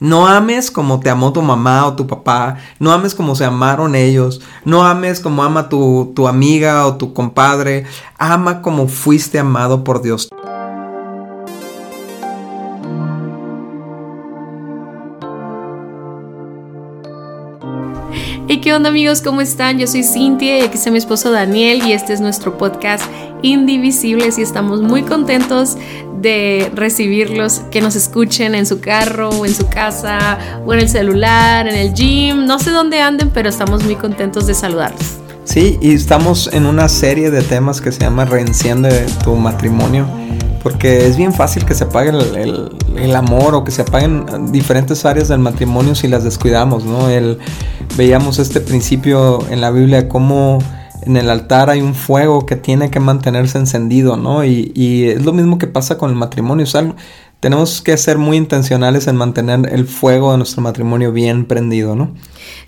No 0.00 0.26
ames 0.26 0.72
como 0.72 0.98
te 0.98 1.08
amó 1.08 1.32
tu 1.32 1.40
mamá 1.40 1.86
o 1.86 1.94
tu 1.94 2.08
papá, 2.08 2.56
no 2.80 2.90
ames 2.90 3.14
como 3.14 3.36
se 3.36 3.44
amaron 3.44 3.94
ellos, 3.94 4.40
no 4.64 4.82
ames 4.82 5.20
como 5.20 5.44
ama 5.44 5.68
tu, 5.68 6.12
tu 6.16 6.26
amiga 6.26 6.84
o 6.88 6.96
tu 6.96 7.14
compadre, 7.14 7.86
ama 8.18 8.60
como 8.60 8.88
fuiste 8.88 9.38
amado 9.38 9.84
por 9.84 10.02
Dios. 10.02 10.28
Qué 18.64 18.72
onda 18.72 18.88
amigos? 18.88 19.20
¿Cómo 19.20 19.42
están? 19.42 19.78
Yo 19.78 19.86
soy 19.86 20.02
Cintia 20.02 20.58
y 20.58 20.62
aquí 20.62 20.78
está 20.78 20.90
mi 20.90 20.96
esposo 20.96 21.30
Daniel 21.30 21.82
y 21.86 21.92
este 21.92 22.14
es 22.14 22.22
nuestro 22.22 22.56
podcast 22.56 23.04
Indivisibles 23.42 24.38
y 24.38 24.42
estamos 24.42 24.80
muy 24.80 25.02
contentos 25.02 25.76
de 26.22 26.72
recibirlos, 26.74 27.60
que 27.70 27.82
nos 27.82 27.94
escuchen 27.94 28.54
en 28.54 28.64
su 28.64 28.80
carro 28.80 29.28
o 29.28 29.44
en 29.44 29.54
su 29.54 29.68
casa 29.68 30.38
o 30.64 30.72
en 30.72 30.80
el 30.80 30.88
celular, 30.88 31.68
en 31.68 31.76
el 31.76 31.92
gym, 31.92 32.46
no 32.46 32.58
sé 32.58 32.70
dónde 32.70 33.02
anden, 33.02 33.28
pero 33.28 33.50
estamos 33.50 33.84
muy 33.84 33.96
contentos 33.96 34.46
de 34.46 34.54
saludarlos. 34.54 35.23
Sí, 35.44 35.78
y 35.80 35.92
estamos 35.92 36.50
en 36.52 36.66
una 36.66 36.88
serie 36.88 37.30
de 37.30 37.42
temas 37.42 37.80
que 37.80 37.92
se 37.92 38.00
llama 38.00 38.24
Reenciende 38.24 39.06
tu 39.22 39.36
matrimonio 39.36 40.06
porque 40.64 41.06
es 41.06 41.18
bien 41.18 41.34
fácil 41.34 41.66
que 41.66 41.74
se 41.74 41.84
apague 41.84 42.08
el, 42.08 43.14
amor 43.14 43.54
o 43.54 43.64
que 43.64 43.70
se 43.70 43.82
apaguen 43.82 44.50
diferentes 44.50 45.04
áreas 45.04 45.28
del 45.28 45.38
matrimonio 45.38 45.94
si 45.94 46.08
las 46.08 46.24
descuidamos, 46.24 46.86
¿no? 46.86 47.10
El, 47.10 47.38
veíamos 47.98 48.38
este 48.38 48.60
principio 48.60 49.46
en 49.50 49.60
la 49.60 49.70
Biblia 49.70 50.08
cómo 50.08 50.58
en 51.02 51.18
el 51.18 51.28
altar 51.28 51.68
hay 51.68 51.82
un 51.82 51.94
fuego 51.94 52.46
que 52.46 52.56
tiene 52.56 52.90
que 52.90 52.98
mantenerse 52.98 53.58
encendido, 53.58 54.16
¿no? 54.16 54.42
Y, 54.42 55.10
es 55.10 55.22
lo 55.22 55.34
mismo 55.34 55.58
que 55.58 55.66
pasa 55.66 55.98
con 55.98 56.08
el 56.08 56.16
matrimonio, 56.16 56.64
o 56.64 56.94
tenemos 57.44 57.82
que 57.82 57.94
ser 57.98 58.16
muy 58.16 58.38
intencionales 58.38 59.06
en 59.06 59.16
mantener 59.16 59.68
el 59.70 59.86
fuego 59.86 60.32
de 60.32 60.38
nuestro 60.38 60.62
matrimonio 60.62 61.12
bien 61.12 61.44
prendido, 61.44 61.94
¿no? 61.94 62.10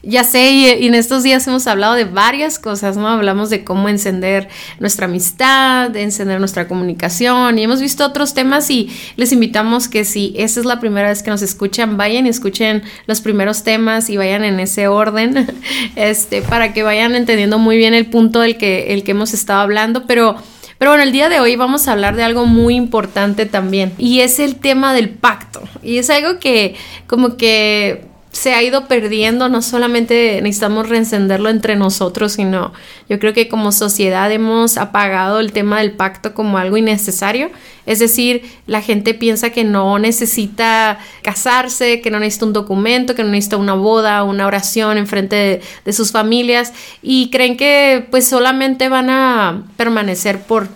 Ya 0.02 0.22
sé, 0.22 0.50
y, 0.50 0.86
en 0.86 0.94
estos 0.94 1.22
días 1.22 1.46
hemos 1.46 1.66
hablado 1.66 1.94
de 1.94 2.04
varias 2.04 2.58
cosas, 2.58 2.98
¿no? 2.98 3.08
Hablamos 3.08 3.48
de 3.48 3.64
cómo 3.64 3.88
encender 3.88 4.50
nuestra 4.78 5.06
amistad, 5.06 5.88
de 5.88 6.02
encender 6.02 6.40
nuestra 6.40 6.68
comunicación, 6.68 7.58
y 7.58 7.62
hemos 7.62 7.80
visto 7.80 8.04
otros 8.04 8.34
temas 8.34 8.68
y 8.68 8.90
les 9.16 9.32
invitamos 9.32 9.88
que 9.88 10.04
si 10.04 10.34
esta 10.36 10.60
es 10.60 10.66
la 10.66 10.78
primera 10.78 11.08
vez 11.08 11.22
que 11.22 11.30
nos 11.30 11.40
escuchan, 11.40 11.96
vayan 11.96 12.26
y 12.26 12.28
escuchen 12.28 12.82
los 13.06 13.22
primeros 13.22 13.62
temas 13.62 14.10
y 14.10 14.18
vayan 14.18 14.44
en 14.44 14.60
ese 14.60 14.88
orden, 14.88 15.56
este, 15.96 16.42
para 16.42 16.74
que 16.74 16.82
vayan 16.82 17.14
entendiendo 17.14 17.58
muy 17.58 17.78
bien 17.78 17.94
el 17.94 18.10
punto 18.10 18.40
del 18.40 18.58
que, 18.58 18.92
el 18.92 19.04
que 19.04 19.12
hemos 19.12 19.32
estado 19.32 19.60
hablando, 19.60 20.04
pero... 20.06 20.36
Pero 20.78 20.90
bueno, 20.90 21.04
el 21.04 21.12
día 21.12 21.28
de 21.28 21.40
hoy 21.40 21.56
vamos 21.56 21.88
a 21.88 21.92
hablar 21.92 22.16
de 22.16 22.22
algo 22.22 22.44
muy 22.44 22.74
importante 22.74 23.46
también 23.46 23.92
y 23.96 24.20
es 24.20 24.38
el 24.38 24.56
tema 24.56 24.92
del 24.92 25.08
pacto. 25.08 25.62
Y 25.82 25.98
es 25.98 26.10
algo 26.10 26.38
que 26.38 26.74
como 27.06 27.36
que 27.36 28.04
se 28.36 28.52
ha 28.52 28.62
ido 28.62 28.86
perdiendo, 28.86 29.48
no 29.48 29.62
solamente 29.62 30.40
necesitamos 30.42 30.90
reencenderlo 30.90 31.48
entre 31.48 31.74
nosotros, 31.74 32.32
sino 32.32 32.74
yo 33.08 33.18
creo 33.18 33.32
que 33.32 33.48
como 33.48 33.72
sociedad 33.72 34.30
hemos 34.30 34.76
apagado 34.76 35.40
el 35.40 35.52
tema 35.52 35.80
del 35.80 35.92
pacto 35.92 36.34
como 36.34 36.58
algo 36.58 36.76
innecesario. 36.76 37.50
Es 37.86 37.98
decir, 37.98 38.42
la 38.66 38.82
gente 38.82 39.14
piensa 39.14 39.48
que 39.50 39.64
no 39.64 39.98
necesita 39.98 40.98
casarse, 41.22 42.02
que 42.02 42.10
no 42.10 42.20
necesita 42.20 42.44
un 42.44 42.52
documento, 42.52 43.14
que 43.14 43.24
no 43.24 43.30
necesita 43.30 43.56
una 43.56 43.74
boda, 43.74 44.22
una 44.22 44.46
oración 44.46 44.98
en 44.98 45.06
frente 45.06 45.36
de, 45.36 45.62
de 45.86 45.92
sus 45.94 46.12
familias 46.12 46.74
y 47.00 47.30
creen 47.30 47.56
que 47.56 48.06
pues 48.10 48.28
solamente 48.28 48.90
van 48.90 49.08
a 49.08 49.62
permanecer 49.78 50.42
por 50.42 50.68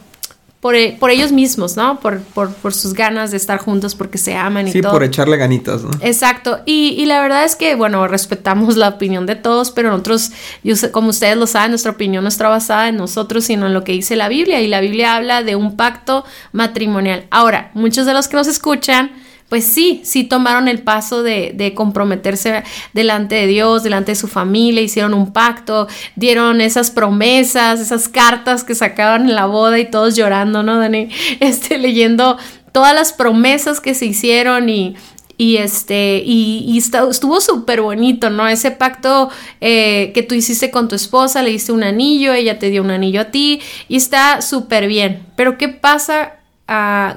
e, 0.63 0.97
por, 0.99 1.11
ellos 1.11 1.33
mismos, 1.33 1.77
¿no? 1.77 2.01
Por, 2.01 2.21
por, 2.21 2.75
sus 2.75 2.93
ganas 2.93 3.31
de 3.31 3.39
estar 3.39 3.59
juntos 3.59 3.95
porque 3.95 4.19
se 4.19 4.37
aman 4.37 4.69
y 4.69 4.73
todo. 4.73 4.83
Sí, 4.83 4.89
por 4.93 5.03
echarle 5.03 5.39
ganitas, 5.39 5.83
¿no? 5.83 5.91
Exacto. 6.03 6.61
Y, 6.67 7.05
la 7.07 7.23
verdad 7.23 7.45
es 7.45 7.57
que, 7.57 7.75
bueno, 7.75 8.07
respetamos 8.07 8.77
la 8.77 8.89
opinión 8.89 9.25
de 9.25 9.37
todos, 9.37 9.71
pero 9.71 9.91
nosotros, 9.91 10.33
como 10.93 11.09
ustedes 11.09 11.39
lo 11.39 11.47
saben, 11.47 11.71
nuestra 11.71 11.93
opinión 11.93 12.25
no 12.25 12.29
está 12.29 12.49
basada 12.49 12.89
en 12.89 12.97
nosotros, 12.97 13.45
sino 13.45 13.67
en 13.67 13.75
lo 13.75 13.85
que 13.85 13.93
dice 13.93 14.17
la 14.17 14.29
Biblia. 14.29 14.61
Y 14.61 14.69
la 14.69 14.81
Biblia 14.81 15.17
habla 15.17 15.43
de 15.43 15.57
un 15.57 15.77
pacto 15.77 16.25
matrimonial. 16.53 17.25
Ahora, 17.31 17.71
muchos 17.73 18.05
de 18.05 18.13
los 18.13 18.29
que 18.29 18.37
nos 18.37 18.47
escuchan 18.47 19.13
pues 19.51 19.65
sí, 19.65 20.01
sí 20.05 20.23
tomaron 20.23 20.69
el 20.69 20.81
paso 20.81 21.25
de, 21.25 21.73
comprometerse 21.75 22.63
delante 22.93 23.35
de 23.35 23.49
Dios, 23.49 23.83
delante 23.83 24.13
de 24.13 24.17
su 24.17 24.29
familia, 24.29 24.81
hicieron 24.81 25.13
un 25.13 25.33
pacto, 25.33 25.89
dieron 26.15 26.61
esas 26.61 26.93
promesas, 26.93 27.81
esas 27.81 28.09
cartas 28.09 28.63
que 28.63 28.77
sacaban 28.77 29.29
en 29.29 29.35
la 29.35 29.47
boda 29.47 29.81
y 29.81 29.91
todos 29.91 30.15
llorando, 30.15 30.63
¿no, 30.63 30.79
Dani? 30.79 31.11
Este, 31.41 31.79
leyendo 31.79 32.39
todas 32.71 32.95
las 32.95 33.13
promesas 33.13 33.81
que 33.81 33.95
se 33.95 34.07
hicieron 34.07 34.69
y, 34.69 34.95
y 35.37 35.57
este 35.57 36.23
y, 36.25 36.79
estuvo 36.79 37.41
súper 37.41 37.81
bonito, 37.81 38.31
¿no? 38.31 38.47
Ese 38.47 38.71
pacto 38.71 39.31
eh, 39.61 40.13
que 40.15 40.23
tú 40.23 40.37
hiciste 40.37 40.71
con 40.71 40.87
tu 40.87 40.95
esposa, 40.95 41.43
le 41.43 41.51
diste 41.51 41.73
un 41.73 41.83
anillo, 41.83 42.33
ella 42.33 42.61
te 42.61 42.71
dio 42.71 42.83
un 42.83 42.91
anillo 42.93 43.23
a 43.23 43.31
ti 43.33 43.61
y 43.89 43.97
está 43.97 44.43
súper 44.43 44.87
bien. 44.87 45.27
Pero 45.35 45.59
¿qué 45.59 45.69
pasa 45.69 46.40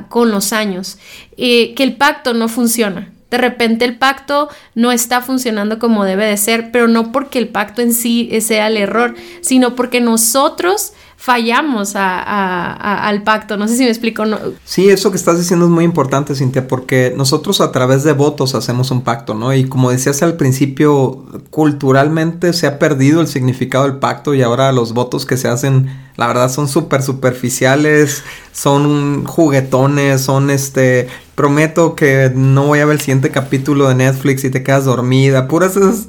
con 0.10 0.32
los 0.32 0.54
años, 0.54 0.98
que 1.38 1.76
el 1.78 1.96
pacto 1.96 2.34
no 2.34 2.48
funciona. 2.48 3.12
De 3.30 3.38
repente 3.40 3.84
el 3.86 3.98
pacto 3.98 4.50
no 4.76 4.92
está 4.92 5.22
funcionando 5.22 5.80
como 5.80 6.06
debe 6.06 6.26
de 6.26 6.38
ser, 6.38 6.72
pero 6.72 6.88
no 6.88 7.12
porque 7.12 7.40
el 7.40 7.48
pacto 7.48 7.82
en 7.82 7.94
sí 7.94 8.30
sea 8.42 8.68
el 8.68 8.78
error, 8.78 9.16
sino 9.42 9.76
porque 9.76 10.02
nosotros 10.02 10.94
fallamos 11.24 11.94
al 11.96 13.24
pacto. 13.24 13.56
No 13.56 13.70
sé 13.70 13.78
si 13.78 13.84
me 13.86 13.90
explico. 13.90 14.26
No. 14.26 14.38
Sí, 14.66 14.90
eso 14.90 15.10
que 15.10 15.16
estás 15.16 15.40
diciendo 15.40 15.68
es 15.68 15.72
muy 15.72 15.86
importante, 15.86 16.36
Cintia, 16.36 16.68
porque 16.68 17.14
nosotros 17.16 17.62
a 17.62 17.72
través 17.72 18.04
de 18.04 18.12
votos 18.12 18.56
hacemos 18.56 18.92
un 18.92 19.04
pacto, 19.04 19.34
¿no? 19.34 19.54
Y 19.54 19.64
como 19.64 19.90
decías 19.90 20.22
al 20.22 20.36
principio, 20.36 21.24
culturalmente 21.50 22.52
se 22.52 22.68
ha 22.68 22.78
perdido 22.78 23.22
el 23.22 23.28
significado 23.28 23.86
del 23.86 24.00
pacto 24.00 24.34
y 24.34 24.42
ahora 24.42 24.74
los 24.74 24.94
votos 24.94 25.26
que 25.26 25.38
se 25.38 25.48
hacen, 25.48 25.98
la 26.18 26.28
verdad, 26.28 26.52
son 26.52 26.68
súper 26.68 27.02
superficiales, 27.02 28.22
son 28.52 29.24
juguetones, 29.24 30.20
son 30.22 30.50
este... 30.50 31.08
Prometo 31.36 31.96
que 31.96 32.32
no 32.36 32.68
voy 32.68 32.78
a 32.80 32.86
ver 32.86 32.96
el 32.96 33.00
siguiente 33.00 33.32
capítulo 33.32 33.88
de 33.88 33.96
Netflix 33.96 34.44
y 34.44 34.52
te 34.52 34.62
quedas 34.62 34.86
dormida. 34.86 35.48
Puras 35.48 35.76
esas 35.76 36.08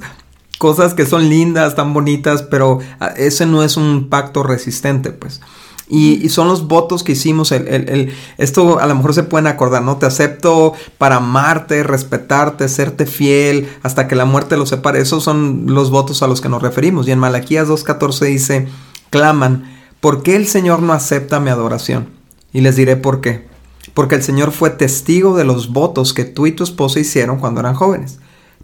cosas 0.57 0.93
que 0.93 1.05
son 1.05 1.29
lindas, 1.29 1.75
tan 1.75 1.93
bonitas, 1.93 2.43
pero 2.43 2.79
ah, 2.99 3.13
ese 3.17 3.45
no 3.45 3.63
es 3.63 3.77
un 3.77 4.09
pacto 4.09 4.43
resistente, 4.43 5.11
pues. 5.11 5.41
Y, 5.87 6.29
son 6.29 6.47
los 6.47 6.67
votos 6.67 7.03
que 7.03 7.11
hicimos, 7.11 7.51
el, 7.51 8.11
esto 8.39 8.79
a 8.79 8.87
lo 8.87 8.95
mejor 8.95 9.13
se 9.13 9.21
pueden 9.21 9.45
acordar, 9.45 9.83
¿no? 9.83 9.97
Te 9.97 10.07
acepto 10.07 10.73
para 10.97 11.17
amarte, 11.17 11.83
respetarte, 11.83 12.67
serte 12.69 13.05
fiel, 13.05 13.69
hasta 13.83 14.07
que 14.07 14.15
la 14.15 14.25
muerte 14.25 14.57
los 14.57 14.69
separe. 14.69 14.99
Esos 14.99 15.23
son 15.23 15.65
los 15.67 15.91
votos 15.91 16.23
a 16.23 16.27
los 16.27 16.41
que 16.41 16.49
nos 16.49 16.63
referimos. 16.63 17.07
Y 17.07 17.11
en 17.11 17.19
Malaquías 17.19 17.67
2.14 17.67 18.25
dice, 18.25 18.67
claman, 19.11 19.77
¿por 19.99 20.23
qué 20.23 20.35
el 20.35 20.47
Señor 20.47 20.81
no 20.81 20.91
acepta 20.91 21.39
mi 21.39 21.51
adoración? 21.51 22.09
Y 22.51 22.61
les 22.61 22.75
diré 22.75 22.95
por 22.95 23.21
qué. 23.21 23.47
Porque 23.93 24.15
el 24.15 24.23
Señor 24.23 24.51
fue 24.53 24.71
testigo 24.71 25.37
de 25.37 25.43
los 25.43 25.71
votos 25.71 26.13
que 26.13 26.25
tú 26.25 26.47
y 26.47 26.51
tu 26.51 26.63
esposa 26.63 26.99
hicieron 26.99 27.37
cuando 27.37 27.59
eran 27.59 27.75
jóvenes 27.75 28.17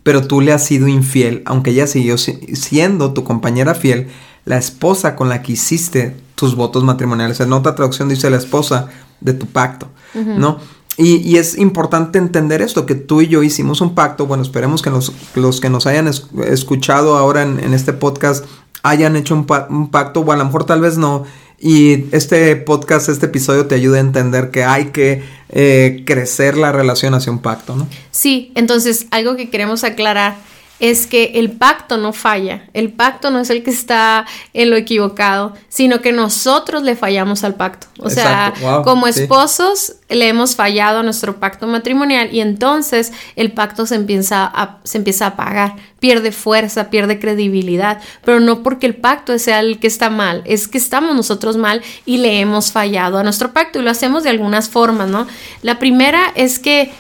pero 0.04 0.26
tú 0.26 0.42
le 0.42 0.54
has 0.54 0.66
sido 0.66 0.88
infiel, 0.88 1.44
aunque 1.46 1.72
ella 1.72 1.88
siguió 1.88 2.18
siendo 2.18 3.14
tu 3.14 3.24
compañera 3.24 3.76
fiel, 3.76 4.08
la 4.46 4.58
esposa 4.58 5.16
con 5.16 5.30
la 5.30 5.42
que 5.42 5.54
hiciste 5.54 6.16
tus 6.36 6.56
votos 6.56 6.84
matrimoniales. 6.84 7.40
En 7.40 7.54
otra 7.54 7.76
traducción 7.76 8.10
dice 8.10 8.30
la 8.30 8.38
esposa 8.38 8.90
de 9.20 9.34
tu 9.34 9.46
pacto, 9.46 9.88
¿no? 10.16 10.60
Y, 10.98 11.38
es 11.38 11.58
importante 11.58 12.20
entender 12.20 12.62
esto, 12.62 12.86
que 12.86 12.96
tú 12.96 13.22
y 13.22 13.28
yo 13.28 13.44
hicimos 13.44 13.82
un 13.82 13.96
pacto. 13.96 14.28
Bueno, 14.28 14.44
esperemos 14.44 14.82
que 14.82 14.90
los, 14.90 15.14
los 15.36 15.62
que 15.62 15.70
nos 15.70 15.88
hayan 15.88 16.08
escuchado 16.08 17.18
ahora 17.18 17.44
en, 17.44 17.74
este 17.74 17.94
podcast 17.94 18.46
hayan 18.84 19.16
hecho 19.16 19.34
un, 19.34 19.48
un, 19.70 19.90
pacto, 19.90 20.20
o 20.20 20.32
a 20.32 20.36
lo 20.36 20.46
mejor 20.46 20.66
tal 20.66 20.82
vez 20.82 20.98
no, 20.98 21.24
y 21.62 22.06
este 22.12 22.56
podcast, 22.56 23.08
este 23.08 23.28
episodio 23.28 23.68
te 23.68 23.76
ayuda 23.76 23.98
a 23.98 24.02
entender 24.02 24.50
que 24.50 24.64
hay 24.64 24.86
que 24.86 25.24
eh, 25.50 26.04
crecer 26.08 26.58
la 26.58 26.72
relación 26.72 27.14
hacia 27.14 27.32
un 27.32 27.40
pacto, 27.40 27.76
¿no? 27.76 27.88
Sí, 28.10 28.52
entonces 28.56 29.06
algo 29.12 29.36
que 29.36 29.52
queremos 29.52 29.84
aclarar 29.84 30.38
es 30.82 31.06
que 31.06 31.34
el 31.36 31.52
pacto 31.52 31.98
no 31.98 32.12
falla, 32.12 32.64
el 32.74 32.92
pacto 32.92 33.30
no 33.30 33.40
es 33.40 33.52
el 33.52 33.62
que 33.62 33.70
está 33.70 34.26
en 34.56 34.72
lo 34.72 34.76
equivocado, 34.76 35.54
sino 35.70 36.02
que 36.02 36.12
nosotros 36.12 36.82
le 36.82 36.96
fallamos 36.96 37.44
al 37.44 37.54
pacto. 37.54 37.86
O 38.00 38.10
sea, 38.10 38.52
como 38.84 39.06
esposos 39.06 39.98
le 40.10 40.28
hemos 40.28 40.56
fallado 40.56 41.00
a 41.00 41.04
nuestro 41.04 41.40
pacto 41.40 41.68
matrimonial 41.68 42.34
y 42.34 42.42
entonces 42.42 43.14
el 43.36 43.52
pacto 43.52 43.86
se 43.86 43.94
empieza 43.94 44.44
a, 44.44 44.80
se 44.84 44.98
empieza 44.98 45.26
a 45.26 45.30
apagar, 45.30 45.76
pierde 46.00 46.32
fuerza, 46.32 46.90
pierde 46.90 47.20
credibilidad, 47.20 48.02
pero 48.26 48.40
no 48.40 48.64
porque 48.64 48.88
el 48.88 48.96
pacto 48.96 49.38
sea 49.38 49.60
el 49.60 49.80
que 49.80 49.86
está 49.86 50.10
mal, 50.10 50.42
es 50.46 50.68
que 50.68 50.80
estamos 50.80 51.16
nosotros 51.16 51.58
mal 51.58 51.84
y 52.08 52.18
le 52.18 52.40
hemos 52.40 52.72
fallado 52.72 53.20
a 53.20 53.24
nuestro 53.24 53.54
pacto 53.54 53.78
y 53.78 53.84
lo 53.84 53.92
hacemos 53.92 54.24
de 54.24 54.32
algunas 54.32 54.68
formas, 54.68 55.08
¿no? 55.08 55.28
La 55.62 55.78
primera 55.78 56.32
es 56.36 56.58
que 56.58 56.92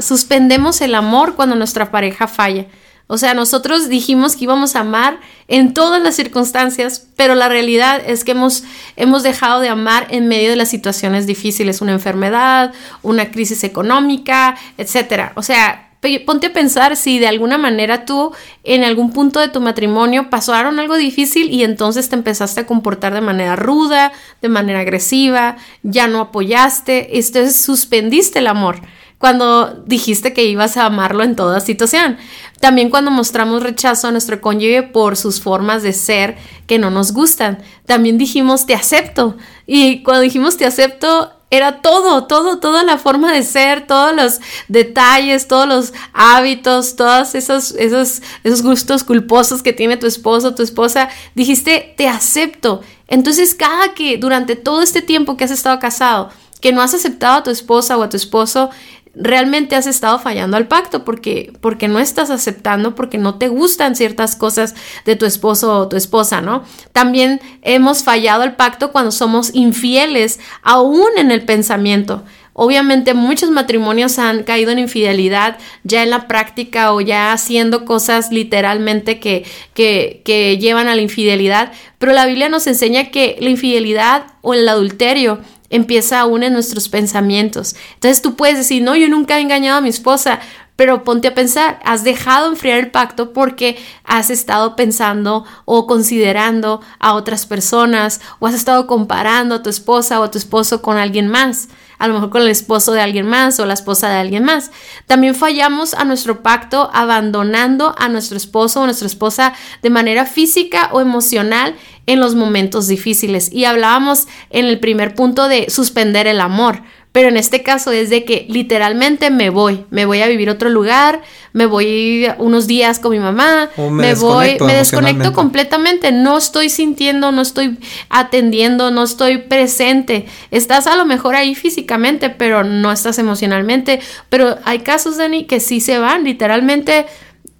suspendemos 0.00 0.80
el 0.80 0.94
amor 0.94 1.34
cuando 1.36 1.56
nuestra 1.56 1.90
pareja 1.90 2.26
falla. 2.26 2.66
O 3.12 3.18
sea, 3.18 3.34
nosotros 3.34 3.88
dijimos 3.88 4.36
que 4.36 4.44
íbamos 4.44 4.76
a 4.76 4.80
amar 4.80 5.18
en 5.48 5.74
todas 5.74 6.00
las 6.00 6.14
circunstancias, 6.14 7.08
pero 7.16 7.34
la 7.34 7.48
realidad 7.48 8.00
es 8.06 8.22
que 8.22 8.30
hemos, 8.30 8.62
hemos 8.94 9.24
dejado 9.24 9.60
de 9.60 9.68
amar 9.68 10.06
en 10.10 10.28
medio 10.28 10.50
de 10.50 10.54
las 10.54 10.68
situaciones 10.68 11.26
difíciles, 11.26 11.80
una 11.80 11.90
enfermedad, 11.90 12.72
una 13.02 13.32
crisis 13.32 13.64
económica, 13.64 14.56
etc. 14.78 15.32
O 15.34 15.42
sea, 15.42 15.90
ponte 16.24 16.46
a 16.46 16.52
pensar 16.52 16.94
si 16.94 17.18
de 17.18 17.26
alguna 17.26 17.58
manera 17.58 18.04
tú 18.04 18.32
en 18.62 18.84
algún 18.84 19.12
punto 19.12 19.40
de 19.40 19.48
tu 19.48 19.60
matrimonio 19.60 20.30
pasaron 20.30 20.78
algo 20.78 20.96
difícil 20.96 21.50
y 21.50 21.64
entonces 21.64 22.08
te 22.10 22.14
empezaste 22.14 22.60
a 22.60 22.66
comportar 22.66 23.12
de 23.12 23.22
manera 23.22 23.56
ruda, 23.56 24.12
de 24.40 24.48
manera 24.48 24.78
agresiva, 24.78 25.56
ya 25.82 26.06
no 26.06 26.20
apoyaste, 26.20 27.18
entonces 27.18 27.60
suspendiste 27.60 28.38
el 28.38 28.46
amor 28.46 28.80
cuando 29.20 29.82
dijiste 29.84 30.32
que 30.32 30.46
ibas 30.46 30.78
a 30.78 30.86
amarlo 30.86 31.22
en 31.22 31.36
toda 31.36 31.60
situación. 31.60 32.16
También 32.58 32.88
cuando 32.88 33.10
mostramos 33.10 33.62
rechazo 33.62 34.08
a 34.08 34.12
nuestro 34.12 34.40
cónyuge 34.40 34.82
por 34.82 35.14
sus 35.14 35.42
formas 35.42 35.82
de 35.82 35.92
ser 35.92 36.38
que 36.66 36.78
no 36.78 36.90
nos 36.90 37.12
gustan. 37.12 37.62
También 37.84 38.16
dijimos 38.16 38.64
te 38.64 38.74
acepto. 38.74 39.36
Y 39.66 40.02
cuando 40.04 40.22
dijimos 40.22 40.56
te 40.56 40.64
acepto, 40.64 41.32
era 41.50 41.82
todo, 41.82 42.24
todo, 42.24 42.60
toda 42.60 42.82
la 42.82 42.96
forma 42.96 43.30
de 43.30 43.42
ser, 43.42 43.86
todos 43.86 44.16
los 44.16 44.40
detalles, 44.68 45.48
todos 45.48 45.68
los 45.68 45.92
hábitos, 46.14 46.96
todos 46.96 47.34
esos, 47.34 47.72
esos, 47.72 48.22
esos 48.42 48.62
gustos 48.62 49.04
culposos 49.04 49.62
que 49.62 49.74
tiene 49.74 49.98
tu 49.98 50.06
esposo, 50.06 50.54
tu 50.54 50.62
esposa. 50.62 51.10
Dijiste, 51.34 51.92
te 51.98 52.08
acepto. 52.08 52.80
Entonces, 53.06 53.54
cada 53.54 53.92
que 53.92 54.16
durante 54.16 54.56
todo 54.56 54.80
este 54.80 55.02
tiempo 55.02 55.36
que 55.36 55.44
has 55.44 55.50
estado 55.50 55.78
casado, 55.78 56.30
que 56.60 56.72
no 56.72 56.82
has 56.82 56.94
aceptado 56.94 57.38
a 57.38 57.42
tu 57.42 57.50
esposa 57.50 57.96
o 57.96 58.02
a 58.02 58.08
tu 58.08 58.16
esposo, 58.16 58.70
realmente 59.14 59.76
has 59.76 59.86
estado 59.86 60.18
fallando 60.18 60.56
al 60.56 60.68
pacto 60.68 61.04
porque, 61.04 61.52
porque 61.60 61.88
no 61.88 61.98
estás 61.98 62.30
aceptando, 62.30 62.94
porque 62.94 63.18
no 63.18 63.36
te 63.36 63.48
gustan 63.48 63.96
ciertas 63.96 64.36
cosas 64.36 64.74
de 65.04 65.16
tu 65.16 65.26
esposo 65.26 65.78
o 65.78 65.88
tu 65.88 65.96
esposa, 65.96 66.40
¿no? 66.40 66.64
También 66.92 67.40
hemos 67.62 68.04
fallado 68.04 68.42
al 68.42 68.56
pacto 68.56 68.92
cuando 68.92 69.10
somos 69.10 69.54
infieles, 69.54 70.38
aún 70.62 71.10
en 71.16 71.30
el 71.30 71.44
pensamiento. 71.44 72.22
Obviamente 72.52 73.14
muchos 73.14 73.50
matrimonios 73.50 74.18
han 74.18 74.42
caído 74.42 74.70
en 74.70 74.80
infidelidad 74.80 75.56
ya 75.82 76.02
en 76.02 76.10
la 76.10 76.26
práctica 76.26 76.92
o 76.92 77.00
ya 77.00 77.32
haciendo 77.32 77.84
cosas 77.84 78.32
literalmente 78.32 79.18
que, 79.18 79.44
que, 79.72 80.20
que 80.24 80.58
llevan 80.58 80.88
a 80.88 80.94
la 80.94 81.00
infidelidad, 81.00 81.72
pero 81.98 82.12
la 82.12 82.26
Biblia 82.26 82.48
nos 82.48 82.66
enseña 82.66 83.10
que 83.10 83.36
la 83.40 83.50
infidelidad 83.50 84.26
o 84.42 84.52
el 84.54 84.68
adulterio 84.68 85.40
empieza 85.70 86.20
aún 86.20 86.42
en 86.42 86.52
nuestros 86.52 86.88
pensamientos. 86.88 87.74
Entonces 87.94 88.20
tú 88.20 88.34
puedes 88.34 88.58
decir, 88.58 88.82
no, 88.82 88.96
yo 88.96 89.08
nunca 89.08 89.38
he 89.38 89.40
engañado 89.40 89.78
a 89.78 89.80
mi 89.80 89.88
esposa, 89.88 90.40
pero 90.76 91.04
ponte 91.04 91.28
a 91.28 91.34
pensar, 91.34 91.78
has 91.84 92.04
dejado 92.04 92.48
enfriar 92.48 92.78
el 92.78 92.90
pacto 92.90 93.32
porque 93.32 93.76
has 94.04 94.30
estado 94.30 94.76
pensando 94.76 95.44
o 95.64 95.86
considerando 95.86 96.80
a 96.98 97.14
otras 97.14 97.46
personas 97.46 98.20
o 98.38 98.46
has 98.46 98.54
estado 98.54 98.86
comparando 98.86 99.56
a 99.56 99.62
tu 99.62 99.70
esposa 99.70 100.20
o 100.20 100.24
a 100.24 100.30
tu 100.30 100.38
esposo 100.38 100.82
con 100.82 100.96
alguien 100.96 101.28
más 101.28 101.68
a 102.00 102.08
lo 102.08 102.14
mejor 102.14 102.30
con 102.30 102.42
el 102.42 102.48
esposo 102.48 102.92
de 102.92 103.02
alguien 103.02 103.28
más 103.28 103.60
o 103.60 103.66
la 103.66 103.74
esposa 103.74 104.08
de 104.08 104.16
alguien 104.16 104.42
más. 104.42 104.72
También 105.06 105.34
fallamos 105.34 105.94
a 105.94 106.04
nuestro 106.04 106.42
pacto 106.42 106.90
abandonando 106.92 107.94
a 107.98 108.08
nuestro 108.08 108.38
esposo 108.38 108.80
o 108.80 108.86
nuestra 108.86 109.06
esposa 109.06 109.52
de 109.82 109.90
manera 109.90 110.24
física 110.24 110.88
o 110.92 111.00
emocional 111.02 111.76
en 112.06 112.18
los 112.18 112.34
momentos 112.34 112.88
difíciles. 112.88 113.52
Y 113.52 113.66
hablábamos 113.66 114.26
en 114.48 114.64
el 114.64 114.80
primer 114.80 115.14
punto 115.14 115.46
de 115.46 115.68
suspender 115.68 116.26
el 116.26 116.40
amor. 116.40 116.82
Pero 117.12 117.28
en 117.28 117.36
este 117.36 117.64
caso 117.64 117.90
es 117.90 118.08
de 118.08 118.24
que 118.24 118.46
literalmente 118.48 119.30
me 119.30 119.50
voy, 119.50 119.84
me 119.90 120.06
voy 120.06 120.22
a 120.22 120.28
vivir 120.28 120.48
a 120.48 120.52
otro 120.52 120.70
lugar, 120.70 121.22
me 121.52 121.66
voy 121.66 122.28
unos 122.38 122.68
días 122.68 123.00
con 123.00 123.10
mi 123.10 123.18
mamá, 123.18 123.68
me, 123.76 124.14
voy, 124.14 124.56
me 124.60 124.74
desconecto 124.76 125.32
completamente, 125.32 126.12
no 126.12 126.38
estoy 126.38 126.70
sintiendo, 126.70 127.32
no 127.32 127.42
estoy 127.42 127.78
atendiendo, 128.10 128.92
no 128.92 129.02
estoy 129.02 129.38
presente. 129.38 130.26
Estás 130.52 130.86
a 130.86 130.94
lo 130.94 131.04
mejor 131.04 131.34
ahí 131.34 131.56
físicamente, 131.56 132.30
pero 132.30 132.62
no 132.62 132.92
estás 132.92 133.18
emocionalmente. 133.18 133.98
Pero 134.28 134.58
hay 134.64 134.80
casos, 134.80 135.16
Dani, 135.16 135.46
que 135.46 135.58
sí 135.58 135.80
se 135.80 135.98
van, 135.98 136.22
literalmente 136.22 137.06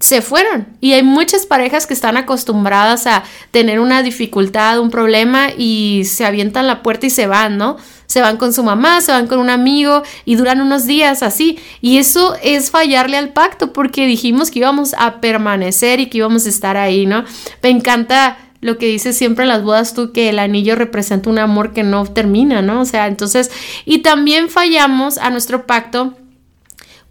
se 0.01 0.21
fueron. 0.21 0.67
Y 0.81 0.93
hay 0.93 1.03
muchas 1.03 1.45
parejas 1.45 1.87
que 1.87 1.93
están 1.93 2.17
acostumbradas 2.17 3.05
a 3.05 3.23
tener 3.51 3.79
una 3.79 4.01
dificultad, 4.01 4.79
un 4.79 4.89
problema 4.89 5.49
y 5.55 6.03
se 6.05 6.25
avientan 6.25 6.67
la 6.67 6.81
puerta 6.81 7.05
y 7.05 7.11
se 7.11 7.27
van, 7.27 7.57
¿no? 7.57 7.77
Se 8.11 8.19
van 8.19 8.35
con 8.35 8.51
su 8.51 8.61
mamá, 8.61 8.99
se 8.99 9.13
van 9.13 9.27
con 9.27 9.39
un 9.39 9.49
amigo 9.49 10.03
y 10.25 10.35
duran 10.35 10.59
unos 10.59 10.85
días 10.85 11.23
así. 11.23 11.57
Y 11.79 11.97
eso 11.97 12.35
es 12.43 12.69
fallarle 12.69 13.15
al 13.15 13.29
pacto 13.29 13.71
porque 13.71 14.05
dijimos 14.05 14.51
que 14.51 14.59
íbamos 14.59 14.93
a 14.97 15.21
permanecer 15.21 16.01
y 16.01 16.07
que 16.07 16.17
íbamos 16.17 16.45
a 16.45 16.49
estar 16.49 16.75
ahí, 16.75 17.05
¿no? 17.05 17.23
Me 17.63 17.69
encanta 17.69 18.37
lo 18.59 18.77
que 18.77 18.87
dices 18.87 19.17
siempre 19.17 19.45
en 19.45 19.49
las 19.49 19.63
bodas 19.63 19.93
tú, 19.93 20.11
que 20.11 20.27
el 20.27 20.39
anillo 20.39 20.75
representa 20.75 21.29
un 21.29 21.39
amor 21.39 21.71
que 21.71 21.83
no 21.83 22.05
termina, 22.05 22.61
¿no? 22.61 22.81
O 22.81 22.85
sea, 22.85 23.07
entonces, 23.07 23.49
y 23.85 23.99
también 23.99 24.49
fallamos 24.49 25.17
a 25.17 25.29
nuestro 25.29 25.65
pacto 25.65 26.13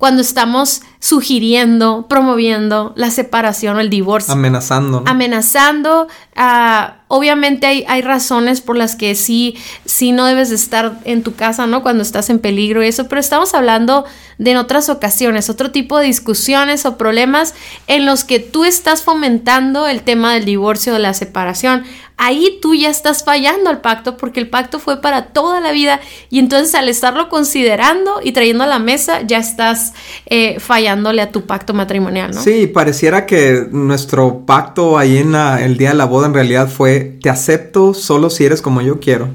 cuando 0.00 0.23
estamos 0.23 0.81
sugiriendo, 0.99 2.06
promoviendo 2.08 2.94
la 2.97 3.11
separación 3.11 3.76
o 3.76 3.81
el 3.81 3.91
divorcio. 3.91 4.32
Amenazando. 4.32 5.02
Amenazando. 5.05 6.08
Uh, 6.35 6.93
obviamente 7.08 7.67
hay, 7.67 7.85
hay, 7.87 8.00
razones 8.00 8.62
por 8.62 8.79
las 8.79 8.97
que 8.97 9.14
sí, 9.14 9.58
sí 9.85 10.12
no 10.12 10.25
debes 10.25 10.49
de 10.49 10.55
estar 10.55 10.99
en 11.05 11.23
tu 11.23 11.35
casa, 11.35 11.67
¿no? 11.67 11.82
Cuando 11.82 12.02
estás 12.02 12.31
en 12.31 12.38
peligro 12.38 12.82
y 12.82 12.88
eso, 12.88 13.08
pero 13.08 13.20
estamos 13.20 13.52
hablando 13.52 14.06
de 14.38 14.52
en 14.52 14.56
otras 14.56 14.88
ocasiones, 14.88 15.50
otro 15.50 15.70
tipo 15.70 15.99
de 15.99 16.06
discusiones 16.06 16.87
o 16.87 16.96
problemas 16.96 17.55
en 17.87 18.06
los 18.06 18.25
que 18.25 18.41
tú 18.41 18.64
estás 18.64 19.03
fomentando 19.03 19.87
el 19.87 20.00
tema 20.00 20.32
del 20.32 20.46
divorcio 20.46 20.93
o 20.93 20.96
de 20.96 21.03
la 21.03 21.12
separación 21.12 21.85
ahí 22.20 22.58
tú 22.61 22.75
ya 22.75 22.90
estás 22.90 23.25
fallando 23.25 23.70
al 23.70 23.81
pacto 23.81 24.19
porque 24.19 24.40
el 24.40 24.49
pacto 24.49 24.78
fue 24.78 25.00
para 25.00 25.28
toda 25.28 25.61
la 25.61 25.72
vida 25.72 26.00
y 26.28 26.38
entonces 26.38 26.75
al 26.75 26.88
estarlo 26.88 27.31
considerando 27.31 28.20
y 28.22 28.32
trayendo 28.32 28.64
a 28.64 28.67
la 28.67 28.78
mesa 28.78 29.22
ya 29.22 29.38
estás 29.38 29.94
eh, 30.26 30.61
fallándole 30.61 31.22
a 31.22 31.32
tu 31.32 31.46
pacto 31.46 31.72
matrimonial, 31.72 32.32
¿no? 32.32 32.43
Sí, 32.43 32.67
pareciera 32.67 33.25
que 33.25 33.67
nuestro 33.70 34.44
pacto 34.44 34.99
ahí 34.99 35.17
en 35.17 35.34
el 35.34 35.78
día 35.78 35.90
de 35.90 35.94
la 35.96 36.05
boda 36.05 36.26
en 36.26 36.34
realidad 36.34 36.69
fue 36.69 37.19
te 37.22 37.31
acepto 37.31 37.94
solo 37.94 38.28
si 38.28 38.44
eres 38.44 38.61
como 38.61 38.82
yo 38.82 39.00
quiero. 39.00 39.28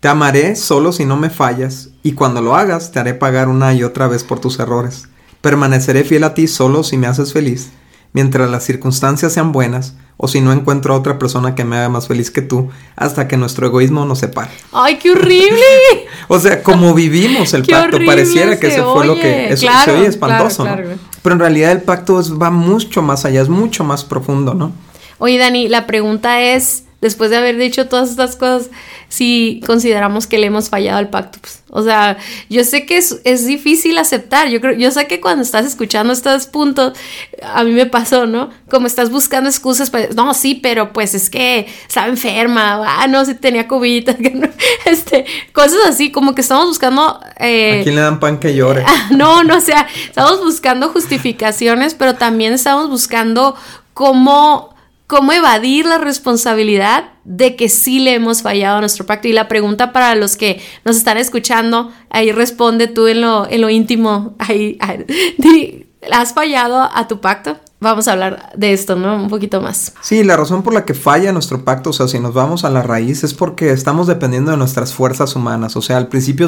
Te 0.00 0.08
amaré 0.08 0.56
solo 0.56 0.92
si 0.92 1.04
no 1.04 1.16
me 1.16 1.30
fallas 1.30 1.90
y 2.02 2.12
cuando 2.12 2.42
lo 2.42 2.56
hagas 2.56 2.90
te 2.90 2.98
haré 2.98 3.14
pagar 3.14 3.48
una 3.48 3.72
y 3.74 3.84
otra 3.84 4.08
vez 4.08 4.24
por 4.24 4.40
tus 4.40 4.58
errores. 4.58 5.08
Permaneceré 5.40 6.02
fiel 6.02 6.24
a 6.24 6.34
ti 6.34 6.48
solo 6.48 6.82
si 6.82 6.96
me 6.96 7.06
haces 7.06 7.32
feliz 7.32 7.70
mientras 8.14 8.48
las 8.48 8.64
circunstancias 8.64 9.34
sean 9.34 9.52
buenas 9.52 9.94
o 10.16 10.28
si 10.28 10.40
no 10.40 10.52
encuentro 10.52 10.94
a 10.94 10.98
otra 10.98 11.18
persona 11.18 11.54
que 11.54 11.64
me 11.64 11.76
haga 11.76 11.88
más 11.88 12.06
feliz 12.08 12.30
que 12.30 12.40
tú 12.40 12.70
hasta 12.96 13.28
que 13.28 13.36
nuestro 13.36 13.66
egoísmo 13.66 14.06
nos 14.06 14.20
separe. 14.20 14.50
¡Ay, 14.72 14.96
qué 14.96 15.10
horrible! 15.10 15.60
o 16.28 16.38
sea, 16.38 16.62
como 16.62 16.94
vivimos 16.94 17.52
el 17.52 17.64
pacto, 17.66 17.98
pareciera 18.06 18.58
que 18.58 18.68
eso 18.68 18.94
fue 18.94 19.06
lo 19.06 19.16
que... 19.16 19.52
Eso 19.52 19.66
se 19.84 19.90
oye 19.90 20.06
espantoso, 20.06 20.64
¿no? 20.64 20.76
Pero 21.22 21.34
en 21.34 21.40
realidad 21.40 21.72
el 21.72 21.82
pacto 21.82 22.22
va 22.40 22.50
mucho 22.50 23.02
más 23.02 23.24
allá, 23.24 23.42
es 23.42 23.48
mucho 23.48 23.82
más 23.82 24.04
profundo, 24.04 24.54
¿no? 24.54 24.72
Oye, 25.18 25.38
Dani, 25.38 25.68
la 25.68 25.86
pregunta 25.86 26.40
es, 26.40 26.83
después 27.04 27.28
de 27.28 27.36
haber 27.36 27.58
dicho 27.58 27.86
todas 27.86 28.08
estas 28.08 28.34
cosas, 28.34 28.70
si 29.10 29.60
consideramos 29.66 30.26
que 30.26 30.38
le 30.38 30.46
hemos 30.46 30.70
fallado 30.70 30.96
al 30.96 31.10
pacto. 31.10 31.38
Pues, 31.38 31.62
o 31.68 31.82
sea, 31.82 32.16
yo 32.48 32.64
sé 32.64 32.86
que 32.86 32.96
es, 32.96 33.20
es, 33.24 33.46
difícil 33.46 33.98
aceptar. 33.98 34.48
Yo 34.48 34.62
creo, 34.62 34.74
yo 34.74 34.90
sé 34.90 35.06
que 35.06 35.20
cuando 35.20 35.42
estás 35.42 35.66
escuchando 35.66 36.14
estos 36.14 36.46
puntos, 36.46 36.94
a 37.42 37.62
mí 37.62 37.72
me 37.72 37.84
pasó, 37.84 38.26
¿no? 38.26 38.48
Como 38.70 38.86
estás 38.86 39.10
buscando 39.10 39.50
excusas 39.50 39.90
para, 39.90 40.08
no, 40.14 40.32
sí, 40.32 40.54
pero 40.54 40.94
pues 40.94 41.14
es 41.14 41.28
que 41.28 41.66
estaba 41.86 42.06
enferma, 42.06 43.02
ah, 43.02 43.06
no, 43.06 43.22
si 43.26 43.34
tenía 43.34 43.68
COVID, 43.68 44.08
este, 44.86 45.26
cosas 45.52 45.80
así, 45.86 46.10
como 46.10 46.34
que 46.34 46.40
estamos 46.40 46.68
buscando. 46.68 47.20
Eh, 47.38 47.80
¿A 47.80 47.82
quién 47.82 47.96
le 47.96 48.00
dan 48.00 48.18
pan 48.18 48.40
que 48.40 48.54
llore? 48.54 48.82
no, 49.10 49.44
no, 49.44 49.58
o 49.58 49.60
sea, 49.60 49.86
estamos 50.08 50.40
buscando 50.42 50.88
justificaciones, 50.88 51.92
pero 51.92 52.14
también 52.14 52.54
estamos 52.54 52.88
buscando 52.88 53.56
cómo 53.92 54.73
cómo 55.06 55.32
evadir 55.32 55.86
la 55.86 55.98
responsabilidad 55.98 57.12
de 57.24 57.56
que 57.56 57.68
sí 57.68 58.00
le 58.00 58.14
hemos 58.14 58.42
fallado 58.42 58.78
a 58.78 58.80
nuestro 58.80 59.06
pacto. 59.06 59.28
Y 59.28 59.32
la 59.32 59.48
pregunta 59.48 59.92
para 59.92 60.14
los 60.14 60.36
que 60.36 60.60
nos 60.84 60.96
están 60.96 61.18
escuchando, 61.18 61.90
ahí 62.10 62.32
responde 62.32 62.86
tú 62.86 63.06
en 63.06 63.20
lo, 63.20 63.48
en 63.48 63.60
lo 63.60 63.70
íntimo, 63.70 64.34
ahí, 64.38 64.78
¿has 66.12 66.34
fallado 66.34 66.82
a 66.82 67.08
tu 67.08 67.20
pacto? 67.20 67.58
Vamos 67.80 68.08
a 68.08 68.12
hablar 68.12 68.52
de 68.56 68.72
esto, 68.72 68.96
¿no? 68.96 69.16
Un 69.16 69.28
poquito 69.28 69.60
más. 69.60 69.92
Sí, 70.00 70.24
la 70.24 70.38
razón 70.38 70.62
por 70.62 70.72
la 70.72 70.86
que 70.86 70.94
falla 70.94 71.32
nuestro 71.32 71.64
pacto, 71.64 71.90
o 71.90 71.92
sea, 71.92 72.08
si 72.08 72.18
nos 72.18 72.32
vamos 72.32 72.64
a 72.64 72.70
la 72.70 72.82
raíz, 72.82 73.24
es 73.24 73.34
porque 73.34 73.72
estamos 73.72 74.06
dependiendo 74.06 74.52
de 74.52 74.56
nuestras 74.56 74.94
fuerzas 74.94 75.36
humanas. 75.36 75.76
O 75.76 75.82
sea, 75.82 75.98
al 75.98 76.08
principio 76.08 76.46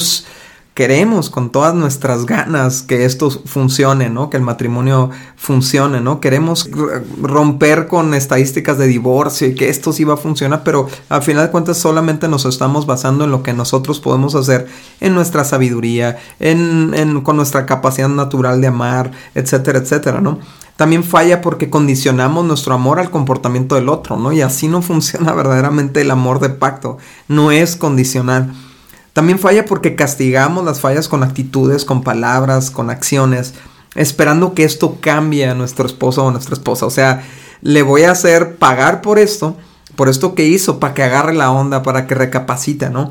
queremos 0.76 1.30
con 1.30 1.48
todas 1.48 1.74
nuestras 1.74 2.26
ganas 2.26 2.82
que 2.82 3.06
esto 3.06 3.30
funcione, 3.30 4.10
¿no? 4.10 4.28
Que 4.28 4.36
el 4.36 4.42
matrimonio 4.42 5.08
funcione, 5.34 6.02
¿no? 6.02 6.20
Queremos 6.20 6.68
romper 7.18 7.86
con 7.86 8.12
estadísticas 8.12 8.76
de 8.76 8.86
divorcio 8.86 9.48
y 9.48 9.54
que 9.54 9.70
esto 9.70 9.94
sí 9.94 10.04
va 10.04 10.14
a 10.14 10.18
funcionar, 10.18 10.64
pero 10.64 10.86
al 11.08 11.22
final 11.22 11.46
de 11.46 11.50
cuentas 11.50 11.78
solamente 11.78 12.28
nos 12.28 12.44
estamos 12.44 12.84
basando 12.84 13.24
en 13.24 13.30
lo 13.30 13.42
que 13.42 13.54
nosotros 13.54 14.00
podemos 14.00 14.34
hacer, 14.34 14.68
en 15.00 15.14
nuestra 15.14 15.44
sabiduría, 15.44 16.18
en, 16.40 16.92
en 16.92 17.22
con 17.22 17.36
nuestra 17.36 17.64
capacidad 17.64 18.10
natural 18.10 18.60
de 18.60 18.66
amar, 18.66 19.12
etcétera, 19.34 19.78
etcétera, 19.78 20.20
¿no? 20.20 20.40
También 20.76 21.04
falla 21.04 21.40
porque 21.40 21.70
condicionamos 21.70 22.44
nuestro 22.44 22.74
amor 22.74 23.00
al 23.00 23.10
comportamiento 23.10 23.76
del 23.76 23.88
otro, 23.88 24.18
¿no? 24.18 24.30
Y 24.30 24.42
así 24.42 24.68
no 24.68 24.82
funciona 24.90 25.32
verdaderamente 25.32 26.02
el 26.02 26.10
amor 26.10 26.38
de 26.38 26.50
pacto, 26.50 26.98
no 27.28 27.50
es 27.50 27.76
condicional. 27.76 28.52
También 29.16 29.38
falla 29.38 29.64
porque 29.64 29.96
castigamos 29.96 30.62
las 30.62 30.80
fallas 30.80 31.08
con 31.08 31.22
actitudes, 31.22 31.86
con 31.86 32.02
palabras, 32.02 32.70
con 32.70 32.90
acciones. 32.90 33.54
esperando 33.94 34.52
que 34.52 34.64
esto 34.64 34.98
cambie 35.00 35.48
a 35.48 35.54
nuestro 35.54 35.86
esposo 35.86 36.22
o 36.22 36.28
a 36.28 36.32
nuestra 36.32 36.52
esposa. 36.52 36.84
O 36.84 36.90
sea, 36.90 37.24
le 37.62 37.80
voy 37.80 38.02
a 38.02 38.10
hacer 38.10 38.56
pagar 38.56 39.00
por 39.00 39.18
esto, 39.18 39.56
por 39.94 40.10
esto 40.10 40.34
que 40.34 40.44
hizo, 40.44 40.78
para 40.80 40.92
que 40.92 41.02
agarre 41.02 41.32
la 41.32 41.50
onda, 41.50 41.82
para 41.82 42.06
que 42.06 42.14
recapacite, 42.14 42.90
¿no? 42.90 43.10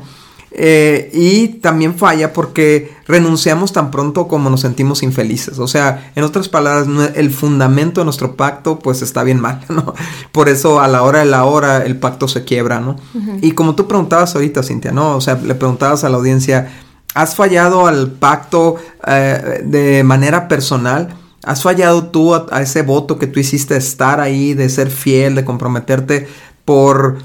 Eh, 0.58 1.10
y 1.12 1.48
también 1.48 1.98
falla 1.98 2.32
porque 2.32 2.96
renunciamos 3.06 3.74
tan 3.74 3.90
pronto 3.90 4.26
como 4.26 4.48
nos 4.48 4.62
sentimos 4.62 5.02
infelices. 5.02 5.58
O 5.58 5.68
sea, 5.68 6.10
en 6.14 6.24
otras 6.24 6.48
palabras, 6.48 6.88
el 7.14 7.30
fundamento 7.30 8.00
de 8.00 8.06
nuestro 8.06 8.36
pacto 8.36 8.78
pues 8.78 9.02
está 9.02 9.22
bien 9.22 9.38
mal, 9.38 9.60
¿no? 9.68 9.92
Por 10.32 10.48
eso 10.48 10.80
a 10.80 10.88
la 10.88 11.02
hora 11.02 11.18
de 11.18 11.26
la 11.26 11.44
hora 11.44 11.84
el 11.84 11.98
pacto 11.98 12.26
se 12.26 12.44
quiebra, 12.44 12.80
¿no? 12.80 12.96
Y 13.42 13.52
como 13.52 13.74
tú 13.74 13.86
preguntabas 13.86 14.34
ahorita, 14.34 14.62
Cintia, 14.62 14.92
¿no? 14.92 15.16
O 15.16 15.20
sea, 15.20 15.34
le 15.34 15.54
preguntabas 15.54 16.04
a 16.04 16.08
la 16.08 16.16
audiencia, 16.16 16.72
¿has 17.12 17.34
fallado 17.34 17.86
al 17.86 18.12
pacto 18.12 18.76
eh, 19.06 19.60
de 19.62 20.04
manera 20.04 20.48
personal? 20.48 21.18
¿Has 21.42 21.62
fallado 21.62 22.06
tú 22.06 22.34
a, 22.34 22.46
a 22.50 22.62
ese 22.62 22.80
voto 22.80 23.18
que 23.18 23.26
tú 23.26 23.40
hiciste 23.40 23.74
de 23.74 23.80
estar 23.80 24.20
ahí, 24.20 24.54
de 24.54 24.70
ser 24.70 24.90
fiel, 24.90 25.34
de 25.34 25.44
comprometerte 25.44 26.26
por 26.64 27.18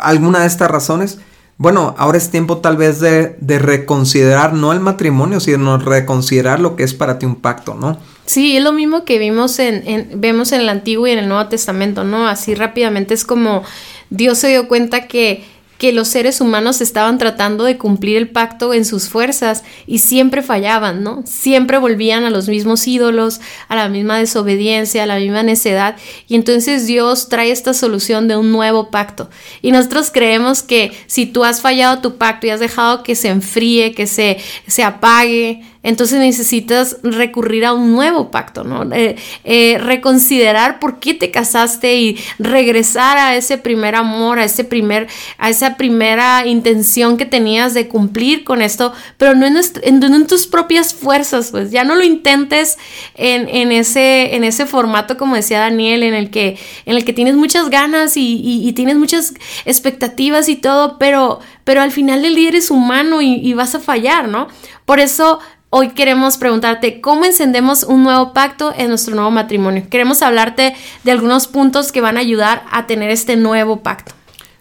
alguna 0.00 0.40
de 0.40 0.46
estas 0.46 0.70
razones? 0.70 1.18
Bueno, 1.56 1.94
ahora 1.98 2.18
es 2.18 2.30
tiempo 2.30 2.58
tal 2.58 2.76
vez 2.76 3.00
de, 3.00 3.36
reconsiderar 3.58 4.54
no 4.54 4.72
el 4.72 4.80
matrimonio, 4.80 5.40
sino 5.40 5.78
reconsiderar 5.78 6.60
lo 6.60 6.76
que 6.76 6.82
es 6.82 6.94
para 6.94 7.18
ti 7.18 7.26
un 7.26 7.36
pacto, 7.36 7.74
¿no? 7.74 7.98
Sí, 8.26 8.56
es 8.56 8.62
lo 8.62 8.72
mismo 8.72 9.04
que 9.04 9.18
vimos 9.18 9.58
en, 9.58 9.86
en, 9.86 10.20
vemos 10.20 10.52
en 10.52 10.62
el 10.62 10.68
Antiguo 10.68 11.06
y 11.06 11.12
en 11.12 11.18
el 11.18 11.28
Nuevo 11.28 11.48
Testamento, 11.48 12.04
¿no? 12.04 12.26
Así 12.26 12.54
rápidamente 12.54 13.14
es 13.14 13.24
como 13.24 13.62
Dios 14.10 14.38
se 14.38 14.48
dio 14.48 14.66
cuenta 14.66 15.06
que 15.06 15.44
que 15.78 15.92
los 15.92 16.08
seres 16.08 16.40
humanos 16.40 16.80
estaban 16.80 17.18
tratando 17.18 17.64
de 17.64 17.78
cumplir 17.78 18.16
el 18.16 18.30
pacto 18.30 18.74
en 18.74 18.84
sus 18.84 19.08
fuerzas 19.08 19.64
y 19.86 19.98
siempre 19.98 20.42
fallaban, 20.42 21.02
¿no? 21.02 21.22
Siempre 21.26 21.78
volvían 21.78 22.24
a 22.24 22.30
los 22.30 22.48
mismos 22.48 22.86
ídolos, 22.86 23.40
a 23.68 23.76
la 23.76 23.88
misma 23.88 24.18
desobediencia, 24.18 25.02
a 25.02 25.06
la 25.06 25.18
misma 25.18 25.42
necedad. 25.42 25.96
Y 26.28 26.36
entonces 26.36 26.86
Dios 26.86 27.28
trae 27.28 27.50
esta 27.50 27.74
solución 27.74 28.28
de 28.28 28.36
un 28.36 28.52
nuevo 28.52 28.90
pacto. 28.90 29.30
Y 29.62 29.72
nosotros 29.72 30.10
creemos 30.12 30.62
que 30.62 30.92
si 31.06 31.26
tú 31.26 31.44
has 31.44 31.60
fallado 31.60 32.00
tu 32.00 32.16
pacto 32.16 32.46
y 32.46 32.50
has 32.50 32.60
dejado 32.60 33.02
que 33.02 33.14
se 33.14 33.28
enfríe, 33.28 33.94
que 33.94 34.06
se, 34.06 34.38
se 34.66 34.84
apague, 34.84 35.62
entonces 35.84 36.18
necesitas 36.18 36.96
recurrir 37.02 37.66
a 37.66 37.74
un 37.74 37.92
nuevo 37.92 38.30
pacto, 38.30 38.64
¿no? 38.64 38.90
Eh, 38.94 39.16
eh, 39.44 39.78
reconsiderar 39.78 40.80
por 40.80 40.98
qué 40.98 41.12
te 41.12 41.30
casaste 41.30 41.94
y 41.96 42.18
regresar 42.38 43.18
a 43.18 43.36
ese 43.36 43.58
primer 43.58 43.94
amor, 43.94 44.38
a 44.38 44.44
ese 44.44 44.64
primer, 44.64 45.06
a 45.36 45.50
esa 45.50 45.76
primera 45.76 46.46
intención 46.46 47.18
que 47.18 47.26
tenías 47.26 47.74
de 47.74 47.86
cumplir 47.86 48.44
con 48.44 48.62
esto, 48.62 48.94
pero 49.18 49.34
no 49.34 49.46
en, 49.46 50.26
tus 50.26 50.46
propias 50.46 50.94
fuerzas, 50.94 51.50
pues 51.50 51.70
ya 51.70 51.84
no 51.84 51.96
lo 51.96 52.02
intentes 52.02 52.78
en, 53.14 53.70
ese, 53.70 54.34
en 54.34 54.42
ese 54.42 54.64
formato, 54.64 55.18
como 55.18 55.36
decía 55.36 55.60
Daniel, 55.60 56.02
en 56.02 56.14
el 56.14 56.30
que, 56.30 56.58
en 56.86 56.96
el 56.96 57.04
que 57.04 57.12
tienes 57.12 57.34
muchas 57.34 57.68
ganas 57.68 58.14
y, 58.16 58.72
tienes 58.74 58.96
muchas 58.96 59.34
expectativas 59.66 60.48
y 60.48 60.56
todo, 60.56 60.98
pero, 60.98 61.40
pero 61.64 61.82
al 61.82 61.92
final 61.92 62.22
del 62.22 62.34
día 62.34 62.48
eres 62.48 62.70
humano 62.70 63.20
y, 63.20 63.34
y 63.34 63.52
vas 63.52 63.74
a 63.74 63.80
fallar, 63.80 64.28
¿no? 64.28 64.48
Por 64.84 65.00
eso 65.00 65.40
Hoy 65.70 65.90
queremos 65.90 66.38
preguntarte 66.38 67.00
cómo 67.00 67.24
encendemos 67.24 67.82
un 67.82 68.04
nuevo 68.04 68.32
pacto 68.32 68.72
en 68.76 68.88
nuestro 68.88 69.14
nuevo 69.16 69.32
matrimonio. 69.32 69.84
Queremos 69.90 70.22
hablarte 70.22 70.74
de 71.02 71.10
algunos 71.10 71.48
puntos 71.48 71.90
que 71.90 72.00
van 72.00 72.16
a 72.16 72.20
ayudar 72.20 72.62
a 72.70 72.86
tener 72.86 73.10
este 73.10 73.36
nuevo 73.36 73.80
pacto. 73.80 74.12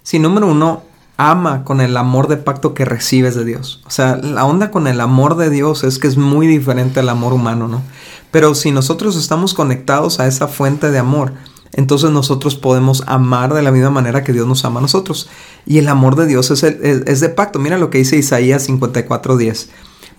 Sí, 0.02 0.18
número 0.18 0.48
uno, 0.48 0.82
ama 1.18 1.64
con 1.64 1.82
el 1.82 1.96
amor 1.98 2.28
de 2.28 2.38
pacto 2.38 2.74
que 2.74 2.86
recibes 2.86 3.36
de 3.36 3.46
Dios. 3.46 3.82
O 3.86 3.92
sea, 3.92 4.16
la 4.16 4.46
onda 4.46 4.72
con 4.72 4.88
el 4.88 5.00
amor 5.00 5.38
de 5.38 5.50
Dios 5.50 5.84
es 5.84 6.00
que 6.00 6.08
es 6.08 6.18
muy 6.18 6.48
diferente 6.48 7.00
al 7.00 7.10
amor 7.10 7.34
humano, 7.34 7.68
¿no? 7.68 7.82
Pero 8.32 8.56
si 8.56 8.72
nosotros 8.72 9.16
estamos 9.16 9.54
conectados 9.54 10.20
a 10.20 10.26
esa 10.26 10.48
fuente 10.48 10.90
de 10.90 10.98
amor, 10.98 11.34
entonces 11.74 12.10
nosotros 12.10 12.56
podemos 12.56 13.04
amar 13.06 13.54
de 13.54 13.62
la 13.62 13.72
misma 13.72 13.92
manera 13.92 14.24
que 14.24 14.34
Dios 14.34 14.48
nos 14.48 14.66
ama 14.66 14.80
a 14.80 14.82
nosotros. 14.82 15.30
Y 15.66 15.78
el 15.78 15.88
amor 15.90 16.16
de 16.16 16.26
Dios 16.26 16.50
es, 16.50 16.64
es 16.64 17.20
de 17.20 17.30
pacto. 17.30 17.60
Mira 17.60 17.78
lo 17.78 17.92
que 17.92 18.00
dice 18.00 18.18
Isaías 18.18 18.68
54:10 18.68 19.68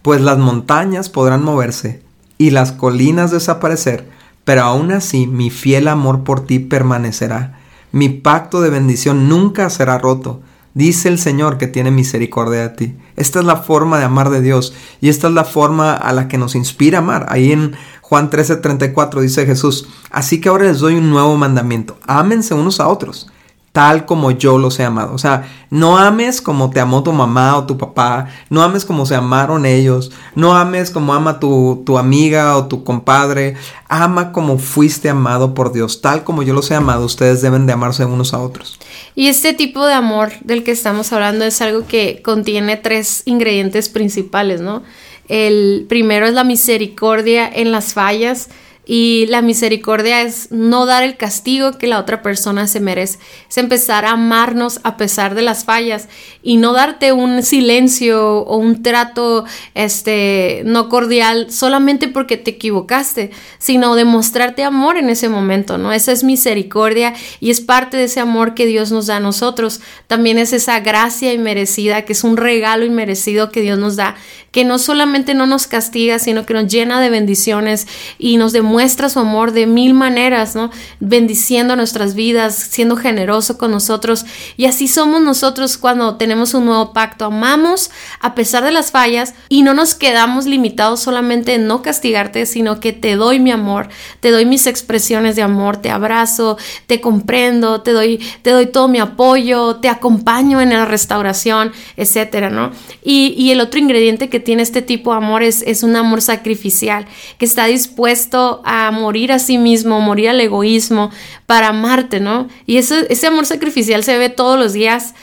pues 0.02 0.20
las 0.20 0.38
montañas 0.38 1.08
podrán 1.08 1.42
moverse 1.42 2.02
y 2.38 2.50
las 2.50 2.72
colinas 2.72 3.30
desaparecer, 3.30 4.08
pero 4.44 4.62
aún 4.62 4.92
así 4.92 5.26
mi 5.26 5.50
fiel 5.50 5.88
amor 5.88 6.24
por 6.24 6.46
ti 6.46 6.58
permanecerá. 6.58 7.60
Mi 7.92 8.08
pacto 8.08 8.60
de 8.60 8.70
bendición 8.70 9.28
nunca 9.28 9.70
será 9.70 9.98
roto. 9.98 10.42
Dice 10.74 11.08
el 11.08 11.18
Señor 11.18 11.56
que 11.56 11.68
tiene 11.68 11.92
misericordia 11.92 12.62
de 12.62 12.68
ti. 12.70 12.96
Esta 13.14 13.38
es 13.38 13.44
la 13.44 13.56
forma 13.56 13.98
de 13.98 14.04
amar 14.04 14.30
de 14.30 14.40
Dios 14.40 14.74
y 15.00 15.08
esta 15.08 15.28
es 15.28 15.34
la 15.34 15.44
forma 15.44 15.94
a 15.94 16.12
la 16.12 16.26
que 16.26 16.36
nos 16.36 16.56
inspira 16.56 16.98
amar. 16.98 17.26
Ahí 17.28 17.52
en 17.52 17.76
Juan 18.00 18.30
13:34 18.30 19.20
dice 19.20 19.46
Jesús, 19.46 19.88
así 20.10 20.40
que 20.40 20.48
ahora 20.48 20.64
les 20.64 20.80
doy 20.80 20.96
un 20.96 21.10
nuevo 21.10 21.36
mandamiento. 21.36 21.96
Ámense 22.06 22.54
unos 22.54 22.80
a 22.80 22.88
otros 22.88 23.28
tal 23.74 24.06
como 24.06 24.30
yo 24.30 24.56
los 24.56 24.78
he 24.78 24.84
amado. 24.84 25.12
O 25.14 25.18
sea, 25.18 25.50
no 25.68 25.98
ames 25.98 26.40
como 26.40 26.70
te 26.70 26.78
amó 26.78 27.02
tu 27.02 27.10
mamá 27.10 27.56
o 27.58 27.66
tu 27.66 27.76
papá, 27.76 28.28
no 28.48 28.62
ames 28.62 28.84
como 28.84 29.04
se 29.04 29.16
amaron 29.16 29.66
ellos, 29.66 30.12
no 30.36 30.54
ames 30.54 30.92
como 30.92 31.12
ama 31.12 31.40
tu, 31.40 31.82
tu 31.84 31.98
amiga 31.98 32.56
o 32.56 32.68
tu 32.68 32.84
compadre, 32.84 33.56
ama 33.88 34.30
como 34.30 34.58
fuiste 34.58 35.08
amado 35.08 35.54
por 35.54 35.72
Dios, 35.72 36.00
tal 36.00 36.22
como 36.22 36.44
yo 36.44 36.54
los 36.54 36.70
he 36.70 36.76
amado, 36.76 37.04
ustedes 37.04 37.42
deben 37.42 37.66
de 37.66 37.72
amarse 37.72 38.04
unos 38.04 38.32
a 38.32 38.38
otros. 38.38 38.78
Y 39.16 39.26
este 39.26 39.54
tipo 39.54 39.84
de 39.84 39.94
amor 39.94 40.30
del 40.42 40.62
que 40.62 40.70
estamos 40.70 41.12
hablando 41.12 41.44
es 41.44 41.60
algo 41.60 41.84
que 41.84 42.22
contiene 42.22 42.76
tres 42.76 43.24
ingredientes 43.24 43.88
principales, 43.88 44.60
¿no? 44.60 44.84
El 45.26 45.86
primero 45.88 46.26
es 46.26 46.34
la 46.34 46.44
misericordia 46.44 47.50
en 47.52 47.72
las 47.72 47.92
fallas, 47.92 48.50
y 48.86 49.26
la 49.28 49.40
misericordia 49.40 50.22
es 50.22 50.50
no 50.50 50.84
dar 50.84 51.02
el 51.02 51.16
castigo 51.16 51.72
que 51.78 51.86
la 51.86 51.98
otra 51.98 52.20
persona 52.22 52.66
se 52.66 52.80
merece. 52.80 53.18
Es 53.48 53.56
empezar 53.56 54.04
a 54.04 54.10
amarnos 54.10 54.80
a 54.82 54.98
pesar 54.98 55.34
de 55.34 55.42
las 55.42 55.64
fallas 55.64 56.08
y 56.42 56.58
no 56.58 56.74
darte 56.74 57.12
un 57.12 57.42
silencio 57.42 58.40
o 58.40 58.58
un 58.58 58.82
trato 58.82 59.46
este 59.74 60.62
no 60.66 60.90
cordial 60.90 61.50
solamente 61.50 62.08
porque 62.08 62.36
te 62.36 62.52
equivocaste, 62.52 63.30
sino 63.58 63.94
demostrarte 63.94 64.64
amor 64.64 64.98
en 64.98 65.08
ese 65.08 65.30
momento, 65.30 65.78
¿no? 65.78 65.92
Esa 65.92 66.12
es 66.12 66.22
misericordia 66.22 67.14
y 67.40 67.50
es 67.50 67.62
parte 67.62 67.96
de 67.96 68.04
ese 68.04 68.20
amor 68.20 68.54
que 68.54 68.66
Dios 68.66 68.92
nos 68.92 69.06
da 69.06 69.16
a 69.16 69.20
nosotros. 69.20 69.80
También 70.08 70.36
es 70.36 70.52
esa 70.52 70.80
gracia 70.80 71.32
inmerecida, 71.32 72.02
que 72.02 72.12
es 72.12 72.22
un 72.22 72.36
regalo 72.36 72.84
inmerecido 72.84 73.50
que 73.50 73.62
Dios 73.62 73.78
nos 73.78 73.96
da, 73.96 74.16
que 74.50 74.64
no 74.64 74.78
solamente 74.78 75.32
no 75.32 75.46
nos 75.46 75.66
castiga, 75.66 76.18
sino 76.18 76.44
que 76.44 76.52
nos 76.52 76.70
llena 76.70 77.00
de 77.00 77.08
bendiciones 77.08 77.86
y 78.18 78.36
nos 78.36 78.52
demuestra 78.52 78.73
muestra 78.74 79.08
su 79.08 79.20
amor 79.20 79.52
de 79.52 79.68
mil 79.68 79.94
maneras, 79.94 80.56
¿no? 80.56 80.68
Bendiciendo 80.98 81.76
nuestras 81.76 82.16
vidas, 82.16 82.56
siendo 82.56 82.96
generoso 82.96 83.56
con 83.56 83.70
nosotros. 83.70 84.26
Y 84.56 84.64
así 84.64 84.88
somos 84.88 85.20
nosotros 85.20 85.78
cuando 85.78 86.16
tenemos 86.16 86.54
un 86.54 86.66
nuevo 86.66 86.92
pacto. 86.92 87.26
Amamos 87.26 87.92
a 88.18 88.34
pesar 88.34 88.64
de 88.64 88.72
las 88.72 88.90
fallas 88.90 89.34
y 89.48 89.62
no 89.62 89.74
nos 89.74 89.94
quedamos 89.94 90.46
limitados 90.46 90.98
solamente 90.98 91.54
en 91.54 91.68
no 91.68 91.82
castigarte, 91.82 92.46
sino 92.46 92.80
que 92.80 92.92
te 92.92 93.14
doy 93.14 93.38
mi 93.38 93.52
amor, 93.52 93.90
te 94.18 94.32
doy 94.32 94.44
mis 94.44 94.66
expresiones 94.66 95.36
de 95.36 95.42
amor, 95.42 95.76
te 95.76 95.90
abrazo, 95.90 96.58
te 96.88 97.00
comprendo, 97.00 97.82
te 97.82 97.92
doy, 97.92 98.20
te 98.42 98.50
doy 98.50 98.66
todo 98.66 98.88
mi 98.88 98.98
apoyo, 98.98 99.76
te 99.76 99.88
acompaño 99.88 100.60
en 100.60 100.70
la 100.70 100.84
restauración, 100.84 101.70
etcétera, 101.96 102.50
¿no? 102.50 102.72
Y, 103.04 103.36
y 103.38 103.52
el 103.52 103.60
otro 103.60 103.78
ingrediente 103.78 104.28
que 104.28 104.40
tiene 104.40 104.64
este 104.64 104.82
tipo 104.82 105.12
de 105.12 105.18
amor 105.18 105.44
es, 105.44 105.62
es 105.62 105.84
un 105.84 105.94
amor 105.94 106.22
sacrificial, 106.22 107.06
que 107.38 107.44
está 107.44 107.66
dispuesto 107.66 108.62
a 108.64 108.90
morir 108.90 109.32
a 109.32 109.38
sí 109.38 109.58
mismo, 109.58 110.00
morir 110.00 110.30
al 110.30 110.40
egoísmo 110.40 111.10
para 111.46 111.68
amarte, 111.68 112.20
¿no? 112.20 112.48
Y 112.66 112.78
ese, 112.78 113.06
ese 113.10 113.26
amor 113.26 113.46
sacrificial 113.46 114.02
se 114.02 114.18
ve 114.18 114.28
todos 114.28 114.58
los 114.58 114.72
días, 114.72 115.14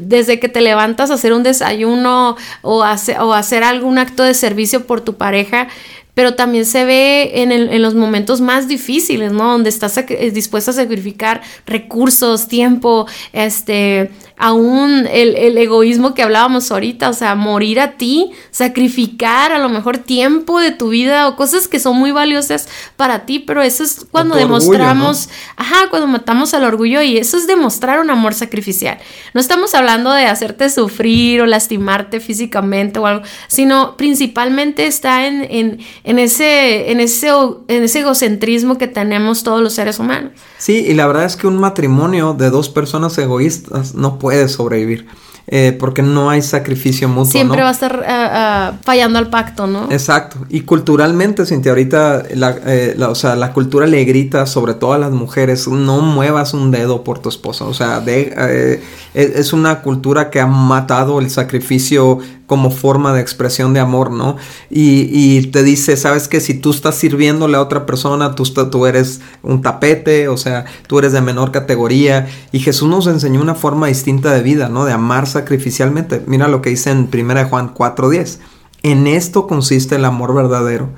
desde 0.00 0.40
que 0.40 0.48
te 0.48 0.60
levantas 0.60 1.10
a 1.10 1.14
hacer 1.14 1.32
un 1.32 1.42
desayuno 1.42 2.36
o, 2.62 2.84
o 2.84 3.32
hacer 3.32 3.62
algún 3.62 3.98
acto 3.98 4.24
de 4.24 4.34
servicio 4.34 4.86
por 4.86 5.00
tu 5.00 5.14
pareja, 5.14 5.68
pero 6.14 6.34
también 6.34 6.66
se 6.66 6.84
ve 6.84 7.42
en, 7.42 7.52
en, 7.52 7.80
los 7.80 7.94
momentos 7.94 8.40
más 8.40 8.66
difíciles, 8.66 9.30
¿no? 9.30 9.52
Donde 9.52 9.68
estás 9.68 10.04
dispuesta 10.32 10.72
a 10.72 10.74
sacrificar 10.74 11.42
recursos, 11.64 12.48
tiempo, 12.48 13.06
este, 13.32 14.10
aún 14.38 15.08
el, 15.10 15.34
el, 15.36 15.58
egoísmo 15.58 16.14
que 16.14 16.22
hablábamos 16.22 16.70
ahorita, 16.70 17.08
o 17.08 17.12
sea, 17.12 17.34
morir 17.34 17.80
a 17.80 17.92
ti, 17.92 18.30
sacrificar 18.50 19.52
a 19.52 19.58
lo 19.58 19.68
mejor 19.68 19.98
tiempo 19.98 20.60
de 20.60 20.70
tu 20.70 20.90
vida 20.90 21.26
o 21.26 21.36
cosas 21.36 21.66
que 21.66 21.80
son 21.80 21.96
muy 21.96 22.12
valiosas 22.12 22.68
para 22.96 23.26
ti, 23.26 23.40
pero 23.40 23.62
eso 23.62 23.82
es 23.82 24.06
cuando 24.10 24.36
demostramos, 24.36 25.28
ajá, 25.56 25.88
cuando 25.90 26.06
matamos 26.06 26.54
al 26.54 26.64
orgullo 26.64 27.02
y 27.02 27.18
eso 27.18 27.36
es 27.36 27.48
demostrar 27.48 27.98
un 27.98 28.10
amor 28.10 28.32
sacrificial. 28.32 28.98
No 29.34 29.40
estamos 29.40 29.74
hablando 29.74 30.12
de 30.12 30.26
hacerte 30.26 30.70
sufrir 30.70 31.42
o 31.42 31.46
lastimarte 31.46 32.20
físicamente 32.20 33.00
o 33.00 33.06
algo, 33.06 33.24
sino 33.48 33.96
principalmente 33.96 34.86
está 34.86 35.26
en, 35.26 35.46
en, 35.50 35.78
en 36.04 36.18
ese, 36.20 36.92
en, 36.92 37.00
ese, 37.00 37.28
en 37.66 37.82
ese 37.82 38.00
egocentrismo 38.00 38.78
que 38.78 38.86
tenemos 38.86 39.42
todos 39.42 39.60
los 39.60 39.72
seres 39.72 39.98
humanos. 39.98 40.32
Sí, 40.58 40.84
y 40.86 40.94
la 40.94 41.06
verdad 41.06 41.24
es 41.24 41.36
que 41.36 41.46
un 41.46 41.58
matrimonio 41.58 42.34
de 42.34 42.50
dos 42.50 42.68
personas 42.68 43.16
egoístas 43.18 43.94
no 43.94 44.18
puede 44.18 44.27
puede 44.28 44.46
sobrevivir. 44.50 45.06
Eh, 45.50 45.74
porque 45.78 46.02
no 46.02 46.28
hay 46.28 46.42
sacrificio 46.42 47.08
mutuo. 47.08 47.32
Siempre 47.32 47.62
va 47.62 47.68
a 47.68 47.72
estar 47.72 48.04
ah, 48.06 48.28
ah, 48.32 48.72
fallando 48.82 49.18
al 49.18 49.30
pacto, 49.30 49.66
¿no? 49.66 49.90
Exacto. 49.90 50.44
Y 50.50 50.60
culturalmente, 50.60 51.46
Cintia, 51.46 51.72
ahorita 51.72 52.24
eh, 52.28 52.94
la, 52.98 53.08
o 53.08 53.14
sea, 53.14 53.34
la 53.34 53.54
cultura 53.54 53.86
le 53.86 54.04
grita 54.04 54.44
sobre 54.44 54.74
todo 54.74 54.92
a 54.92 54.98
las 54.98 55.10
mujeres, 55.10 55.66
no 55.66 56.02
muevas 56.02 56.52
un 56.52 56.70
dedo 56.70 57.02
por 57.02 57.20
tu 57.20 57.30
esposa. 57.30 57.64
O 57.64 57.72
sea, 57.72 58.00
de, 58.00 58.34
eh, 58.36 58.82
es 59.14 59.54
una 59.54 59.80
cultura 59.80 60.28
que 60.28 60.38
ha 60.38 60.46
matado 60.46 61.18
el 61.18 61.30
sacrificio 61.30 62.18
como 62.48 62.70
forma 62.70 63.12
de 63.12 63.20
expresión 63.20 63.74
de 63.74 63.80
amor, 63.80 64.10
¿no? 64.10 64.36
Y, 64.70 65.42
te 65.48 65.62
dice, 65.62 65.98
sabes 65.98 66.28
que 66.28 66.40
si 66.40 66.54
tú 66.54 66.70
estás 66.70 66.94
sirviéndole 66.94 67.58
a 67.58 67.60
otra 67.60 67.84
persona, 67.84 68.34
tú, 68.34 68.44
tú 68.44 68.86
eres 68.86 69.20
un 69.42 69.60
tapete, 69.60 70.28
o 70.28 70.38
sea, 70.38 70.64
tú 70.86 70.98
eres 70.98 71.12
de 71.12 71.20
menor 71.20 71.52
categoría. 71.52 72.26
Y 72.50 72.60
Jesús 72.60 72.88
nos 72.88 73.06
enseñó 73.06 73.42
una 73.42 73.54
forma 73.54 73.88
distinta 73.88 74.32
de 74.32 74.42
vida, 74.42 74.70
¿no? 74.70 74.86
De 74.86 74.92
amar 74.92 75.26
sacrificialmente. 75.38 76.22
Mira 76.26 76.48
lo 76.48 76.62
que 76.62 76.70
dice 76.70 76.90
en 76.90 77.08
1 77.12 77.48
Juan 77.48 77.74
4:10. 77.74 78.40
En 78.82 79.06
esto 79.06 79.46
consiste 79.46 79.96
el 79.96 80.04
amor 80.04 80.34
verdadero. 80.34 80.90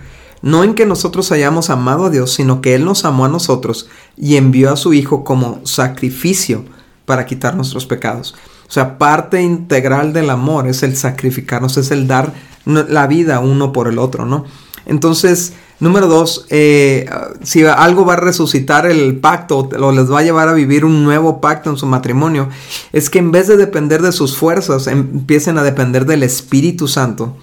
No 0.43 0.65
en 0.65 0.75
que 0.75 0.87
nosotros 0.87 1.31
hayamos 1.33 1.69
amado 1.69 2.07
a 2.07 2.11
Dios, 2.11 2.33
sino 2.33 2.63
que 2.63 2.75
Él 2.75 2.85
nos 2.85 3.05
amó 3.05 3.27
a 3.27 3.29
nosotros 3.29 3.89
y 4.17 4.37
envió 4.37 4.73
a 4.73 4.77
su 4.77 4.95
Hijo 4.95 5.23
como 5.23 5.61
sacrificio 5.65 6.65
para 7.05 7.27
quitar 7.27 7.55
nuestros 7.55 7.85
pecados. 7.85 8.35
O 8.67 8.73
sea, 8.73 8.97
parte 8.99 9.43
integral 9.43 10.13
del 10.13 10.31
amor 10.31 10.67
es 10.67 10.83
el 10.83 10.97
sacrificarnos, 10.97 11.77
es 11.77 11.91
el 11.91 12.07
dar 12.07 12.33
la 12.65 13.07
vida 13.07 13.41
uno 13.41 13.73
por 13.73 13.89
el 13.89 13.99
otro, 13.99 14.25
¿no? 14.25 14.45
Entonces, 14.87 15.53
número 15.81 16.07
dos, 16.07 16.47
eh, 16.51 17.09
si 17.43 17.65
algo 17.65 18.05
va 18.05 18.13
a 18.13 18.17
resucitar 18.17 18.87
el 18.87 19.19
pacto 19.19 19.69
o 19.81 19.93
les 19.93 20.11
va 20.11 20.21
a 20.21 20.23
llevar 20.23 20.49
a 20.49 20.53
vivir 20.53 20.85
un 20.85 21.03
nuevo 21.03 21.41
pacto 21.41 21.71
en 21.71 21.77
su 21.77 21.87
matrimonio, 21.87 22.49
es 22.93 23.11
que 23.11 23.19
en 23.19 23.33
vez 23.33 23.49
de 23.49 23.57
depender 23.57 24.03
de 24.03 24.13
sus 24.13 24.37
fuerzas, 24.37 24.87
empiecen 24.87 25.59
a 25.59 25.63
depender 25.63 26.05
del 26.07 26.23
Espíritu 26.23 26.87
Santo, 26.87 27.37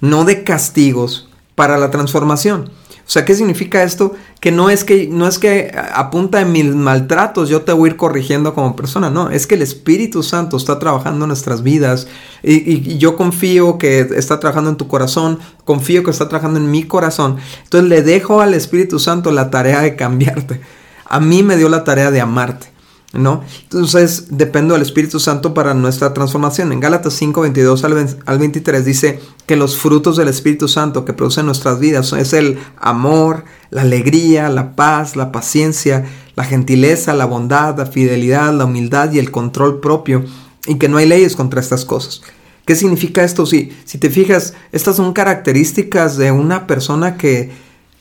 no 0.00 0.24
de 0.24 0.44
castigos 0.44 1.28
para 1.54 1.78
la 1.78 1.90
transformación. 1.90 2.70
O 3.08 3.10
sea, 3.10 3.24
¿qué 3.24 3.34
significa 3.34 3.82
esto? 3.84 4.14
Que 4.38 4.52
no 4.52 4.68
es 4.68 4.84
que, 4.84 5.08
no 5.10 5.26
es 5.26 5.38
que 5.38 5.74
apunta 5.94 6.42
en 6.42 6.52
mis 6.52 6.66
maltratos 6.66 7.48
yo 7.48 7.62
te 7.62 7.72
voy 7.72 7.88
a 7.88 7.92
ir 7.92 7.96
corrigiendo 7.96 8.52
como 8.52 8.76
persona, 8.76 9.08
no, 9.08 9.30
es 9.30 9.46
que 9.46 9.54
el 9.54 9.62
Espíritu 9.62 10.22
Santo 10.22 10.58
está 10.58 10.78
trabajando 10.78 11.24
en 11.24 11.28
nuestras 11.28 11.62
vidas 11.62 12.06
y, 12.42 12.98
yo 12.98 13.16
confío 13.16 13.78
que 13.78 14.00
está 14.00 14.38
trabajando 14.40 14.68
en 14.68 14.76
tu 14.76 14.88
corazón, 14.88 15.38
confío 15.64 16.04
que 16.04 16.10
está 16.10 16.28
trabajando 16.28 16.60
en 16.60 16.70
mi 16.70 16.84
corazón. 16.84 17.38
Entonces 17.64 17.88
le 17.88 18.02
dejo 18.02 18.42
al 18.42 18.52
Espíritu 18.52 18.98
Santo 18.98 19.30
la 19.30 19.48
tarea 19.48 19.80
de 19.80 19.96
cambiarte. 19.96 20.60
A 21.06 21.18
mí 21.18 21.42
me 21.42 21.56
dio 21.56 21.70
la 21.70 21.84
tarea 21.84 22.10
de 22.10 22.20
amarte. 22.20 22.77
¿No? 23.12 23.42
Entonces 23.62 24.26
dependo 24.30 24.74
del 24.74 24.82
Espíritu 24.82 25.18
Santo 25.18 25.54
para 25.54 25.74
nuestra 25.74 26.12
transformación. 26.12 26.72
En 26.72 26.80
Gálatas 26.80 27.14
5, 27.14 27.40
22 27.40 27.84
al 27.84 28.38
23 28.38 28.84
dice 28.84 29.20
que 29.46 29.56
los 29.56 29.76
frutos 29.76 30.16
del 30.16 30.28
Espíritu 30.28 30.68
Santo 30.68 31.04
que 31.04 31.14
producen 31.14 31.46
nuestras 31.46 31.80
vidas 31.80 32.12
es 32.12 32.32
el 32.32 32.58
amor, 32.78 33.44
la 33.70 33.82
alegría, 33.82 34.48
la 34.50 34.76
paz, 34.76 35.16
la 35.16 35.32
paciencia, 35.32 36.04
la 36.36 36.44
gentileza, 36.44 37.14
la 37.14 37.24
bondad, 37.24 37.78
la 37.78 37.86
fidelidad, 37.86 38.52
la 38.52 38.66
humildad 38.66 39.10
y 39.12 39.18
el 39.18 39.30
control 39.30 39.80
propio, 39.80 40.24
y 40.66 40.76
que 40.76 40.88
no 40.88 40.98
hay 40.98 41.06
leyes 41.06 41.34
contra 41.34 41.60
estas 41.60 41.84
cosas. 41.84 42.22
¿Qué 42.66 42.74
significa 42.74 43.24
esto? 43.24 43.46
Si, 43.46 43.72
si 43.86 43.96
te 43.96 44.10
fijas, 44.10 44.52
estas 44.72 44.96
son 44.96 45.14
características 45.14 46.18
de 46.18 46.30
una 46.30 46.66
persona 46.66 47.16
que, 47.16 47.50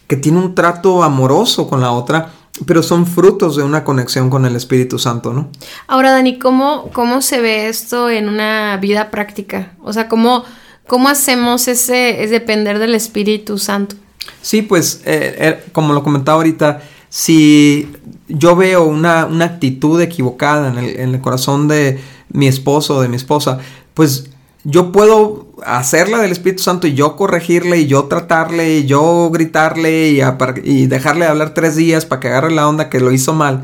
que 0.07 0.17
tiene 0.17 0.39
un 0.39 0.55
trato 0.55 1.03
amoroso 1.03 1.69
con 1.69 1.79
la 1.79 1.91
otra, 1.91 2.33
pero 2.65 2.83
son 2.83 3.05
frutos 3.05 3.55
de 3.55 3.63
una 3.63 3.83
conexión 3.83 4.29
con 4.29 4.45
el 4.45 4.55
Espíritu 4.55 4.97
Santo, 4.99 5.33
¿no? 5.33 5.49
Ahora, 5.87 6.11
Dani, 6.11 6.39
¿cómo, 6.39 6.89
cómo 6.93 7.21
se 7.21 7.39
ve 7.39 7.67
esto 7.67 8.09
en 8.09 8.29
una 8.29 8.77
vida 8.77 9.11
práctica? 9.11 9.73
O 9.83 9.93
sea, 9.93 10.07
¿cómo, 10.07 10.43
cómo 10.87 11.09
hacemos 11.09 11.67
ese 11.67 12.23
es 12.23 12.31
depender 12.31 12.79
del 12.79 12.95
Espíritu 12.95 13.57
Santo? 13.57 13.95
Sí, 14.41 14.61
pues, 14.61 15.01
eh, 15.05 15.35
eh, 15.37 15.65
como 15.71 15.93
lo 15.93 16.03
comentaba 16.03 16.37
ahorita, 16.37 16.81
si 17.09 17.89
yo 18.27 18.55
veo 18.55 18.85
una, 18.85 19.25
una 19.25 19.45
actitud 19.45 20.01
equivocada 20.01 20.69
en 20.69 20.77
el, 20.77 20.99
en 20.99 21.15
el 21.15 21.21
corazón 21.21 21.67
de 21.67 21.99
mi 22.29 22.47
esposo 22.47 22.97
o 22.97 23.01
de 23.01 23.07
mi 23.07 23.15
esposa, 23.15 23.59
pues 23.93 24.29
yo 24.69 24.91
puedo 24.91 25.47
hacerla 25.65 26.19
del 26.19 26.33
Espíritu 26.33 26.61
Santo 26.61 26.87
y 26.87 26.93
yo 26.93 27.15
corregirle 27.15 27.77
y 27.79 27.87
yo 27.87 28.03
tratarle 28.07 28.79
y 28.79 28.85
yo 28.85 29.29
gritarle 29.31 30.09
y, 30.09 30.87
dejarle 30.87 31.25
hablar 31.25 31.53
tres 31.53 31.77
días 31.77 32.05
para 32.05 32.19
que 32.19 32.27
agarre 32.27 32.51
la 32.51 32.67
onda 32.67 32.89
que 32.89 32.99
lo 32.99 33.13
hizo 33.13 33.31
mal. 33.33 33.63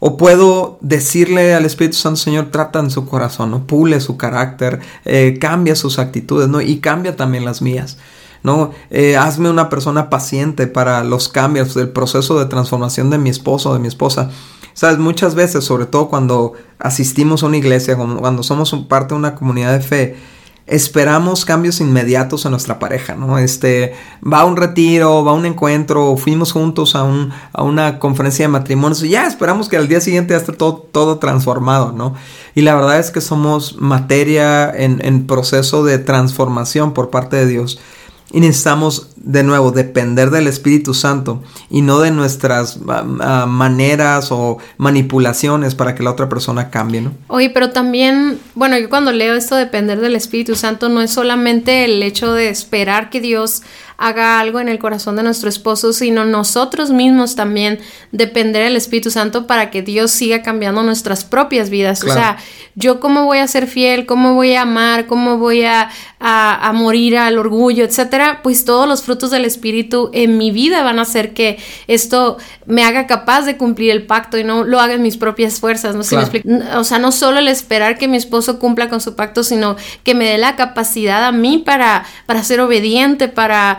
O 0.00 0.16
puedo 0.16 0.76
decirle 0.80 1.54
al 1.54 1.64
Espíritu 1.64 1.96
Santo, 1.98 2.16
Señor, 2.16 2.48
trata 2.50 2.80
en 2.80 2.90
su 2.90 3.06
corazón, 3.06 3.52
¿no? 3.52 3.64
pule 3.64 4.00
su 4.00 4.16
carácter, 4.16 4.80
eh, 5.04 5.38
cambia 5.40 5.76
sus 5.76 6.00
actitudes, 6.00 6.48
¿no? 6.48 6.60
Y 6.60 6.80
cambia 6.80 7.14
también 7.14 7.44
las 7.44 7.62
mías, 7.62 7.98
¿no? 8.42 8.72
Eh, 8.90 9.16
hazme 9.16 9.48
una 9.48 9.68
persona 9.68 10.10
paciente 10.10 10.66
para 10.66 11.04
los 11.04 11.28
cambios 11.28 11.74
del 11.74 11.90
proceso 11.90 12.40
de 12.40 12.46
transformación 12.46 13.08
de 13.08 13.18
mi 13.18 13.30
esposo 13.30 13.70
o 13.70 13.74
de 13.74 13.78
mi 13.78 13.86
esposa. 13.86 14.30
Sabes, 14.74 14.98
muchas 14.98 15.34
veces, 15.34 15.64
sobre 15.64 15.86
todo 15.86 16.08
cuando 16.08 16.52
asistimos 16.78 17.42
a 17.42 17.46
una 17.46 17.56
iglesia, 17.56 17.96
cuando 17.96 18.42
somos 18.42 18.72
parte 18.88 19.14
de 19.14 19.18
una 19.18 19.34
comunidad 19.36 19.72
de 19.72 19.80
fe, 19.80 20.16
esperamos 20.66 21.44
cambios 21.44 21.80
inmediatos 21.80 22.44
en 22.44 22.52
nuestra 22.52 22.78
pareja, 22.78 23.14
¿no? 23.14 23.38
Este, 23.38 23.94
va 24.22 24.40
a 24.40 24.44
un 24.44 24.56
retiro, 24.56 25.22
va 25.24 25.32
a 25.32 25.34
un 25.34 25.44
encuentro, 25.46 26.16
fuimos 26.16 26.52
juntos 26.52 26.96
a, 26.96 27.04
un, 27.04 27.32
a 27.52 27.62
una 27.62 27.98
conferencia 27.98 28.46
de 28.46 28.48
matrimonios 28.48 29.02
y 29.02 29.10
ya 29.10 29.26
esperamos 29.26 29.68
que 29.68 29.76
al 29.76 29.88
día 29.88 30.00
siguiente 30.00 30.32
ya 30.32 30.38
esté 30.38 30.52
todo, 30.52 30.88
todo 30.90 31.18
transformado, 31.18 31.92
¿no? 31.92 32.14
Y 32.54 32.62
la 32.62 32.74
verdad 32.74 32.98
es 32.98 33.10
que 33.10 33.20
somos 33.20 33.76
materia 33.78 34.70
en 34.74 35.26
proceso 35.26 35.84
de 35.84 35.98
transformación 35.98 36.94
por 36.94 37.10
parte 37.10 37.36
de 37.36 37.46
Dios. 37.46 37.78
Y 38.34 38.40
necesitamos 38.40 39.14
de 39.16 39.42
nuevo 39.42 39.70
depender 39.70 40.30
del 40.30 40.48
Espíritu 40.48 40.92
Santo 40.92 41.42
y 41.70 41.80
no 41.80 42.00
de 42.00 42.10
nuestras 42.10 42.78
ah, 42.88 43.04
ah, 43.20 43.46
maneras 43.46 44.28
o 44.30 44.58
manipulaciones 44.76 45.74
para 45.74 45.94
que 45.94 46.02
la 46.02 46.10
otra 46.10 46.28
persona 46.28 46.68
cambie, 46.68 47.00
¿no? 47.00 47.12
Oye, 47.28 47.48
pero 47.50 47.70
también, 47.70 48.38
bueno, 48.54 48.76
yo 48.78 48.90
cuando 48.90 49.12
leo 49.12 49.34
esto 49.34 49.56
depender 49.56 50.00
del 50.00 50.16
Espíritu 50.16 50.56
Santo 50.56 50.88
no 50.88 51.00
es 51.00 51.12
solamente 51.12 51.84
el 51.84 52.02
hecho 52.02 52.32
de 52.34 52.48
esperar 52.48 53.08
que 53.08 53.20
Dios 53.20 53.62
haga 53.96 54.40
algo 54.40 54.60
en 54.60 54.68
el 54.68 54.78
corazón 54.78 55.16
de 55.16 55.22
nuestro 55.22 55.48
esposo, 55.48 55.92
sino 55.92 56.24
nosotros 56.24 56.90
mismos 56.90 57.36
también 57.36 57.78
depender 58.12 58.64
del 58.64 58.76
Espíritu 58.76 59.10
Santo 59.10 59.46
para 59.46 59.70
que 59.70 59.82
Dios 59.82 60.10
siga 60.10 60.42
cambiando 60.42 60.82
nuestras 60.82 61.24
propias 61.24 61.70
vidas. 61.70 62.02
O 62.02 62.12
sea, 62.12 62.38
yo 62.74 62.98
cómo 63.00 63.24
voy 63.24 63.38
a 63.38 63.46
ser 63.46 63.66
fiel, 63.66 64.04
cómo 64.06 64.34
voy 64.34 64.54
a 64.54 64.62
amar, 64.62 65.06
cómo 65.06 65.38
voy 65.38 65.64
a, 65.64 65.90
a, 66.18 66.72
morir 66.72 67.16
al 67.16 67.38
orgullo, 67.38 67.84
etcétera, 67.84 68.40
pues 68.42 68.64
todos 68.64 68.88
los 68.88 69.02
frutos 69.02 69.30
del 69.30 69.44
Espíritu 69.44 70.10
en 70.12 70.38
mi 70.38 70.50
vida 70.50 70.82
van 70.82 70.98
a 70.98 71.02
hacer 71.02 71.34
que 71.34 71.58
esto 71.86 72.38
me 72.66 72.82
haga 72.82 73.06
capaz 73.06 73.42
de 73.42 73.56
cumplir 73.56 73.90
el 73.90 74.06
pacto 74.06 74.38
y 74.38 74.44
no 74.44 74.64
lo 74.64 74.80
haga 74.80 74.94
en 74.94 75.02
mis 75.02 75.16
propias 75.16 75.60
fuerzas. 75.60 75.94
¿no? 75.94 76.00
o 76.78 76.84
sea, 76.84 76.98
no 76.98 77.12
solo 77.12 77.38
el 77.38 77.48
esperar 77.48 77.98
que 77.98 78.08
mi 78.08 78.16
esposo 78.16 78.58
cumpla 78.58 78.88
con 78.88 79.00
su 79.00 79.14
pacto, 79.14 79.44
sino 79.44 79.76
que 80.02 80.14
me 80.14 80.24
dé 80.24 80.38
la 80.38 80.56
capacidad 80.56 81.24
a 81.24 81.32
mí 81.32 81.58
para, 81.58 82.04
para 82.26 82.42
ser 82.42 82.60
obediente, 82.60 83.28
para 83.28 83.78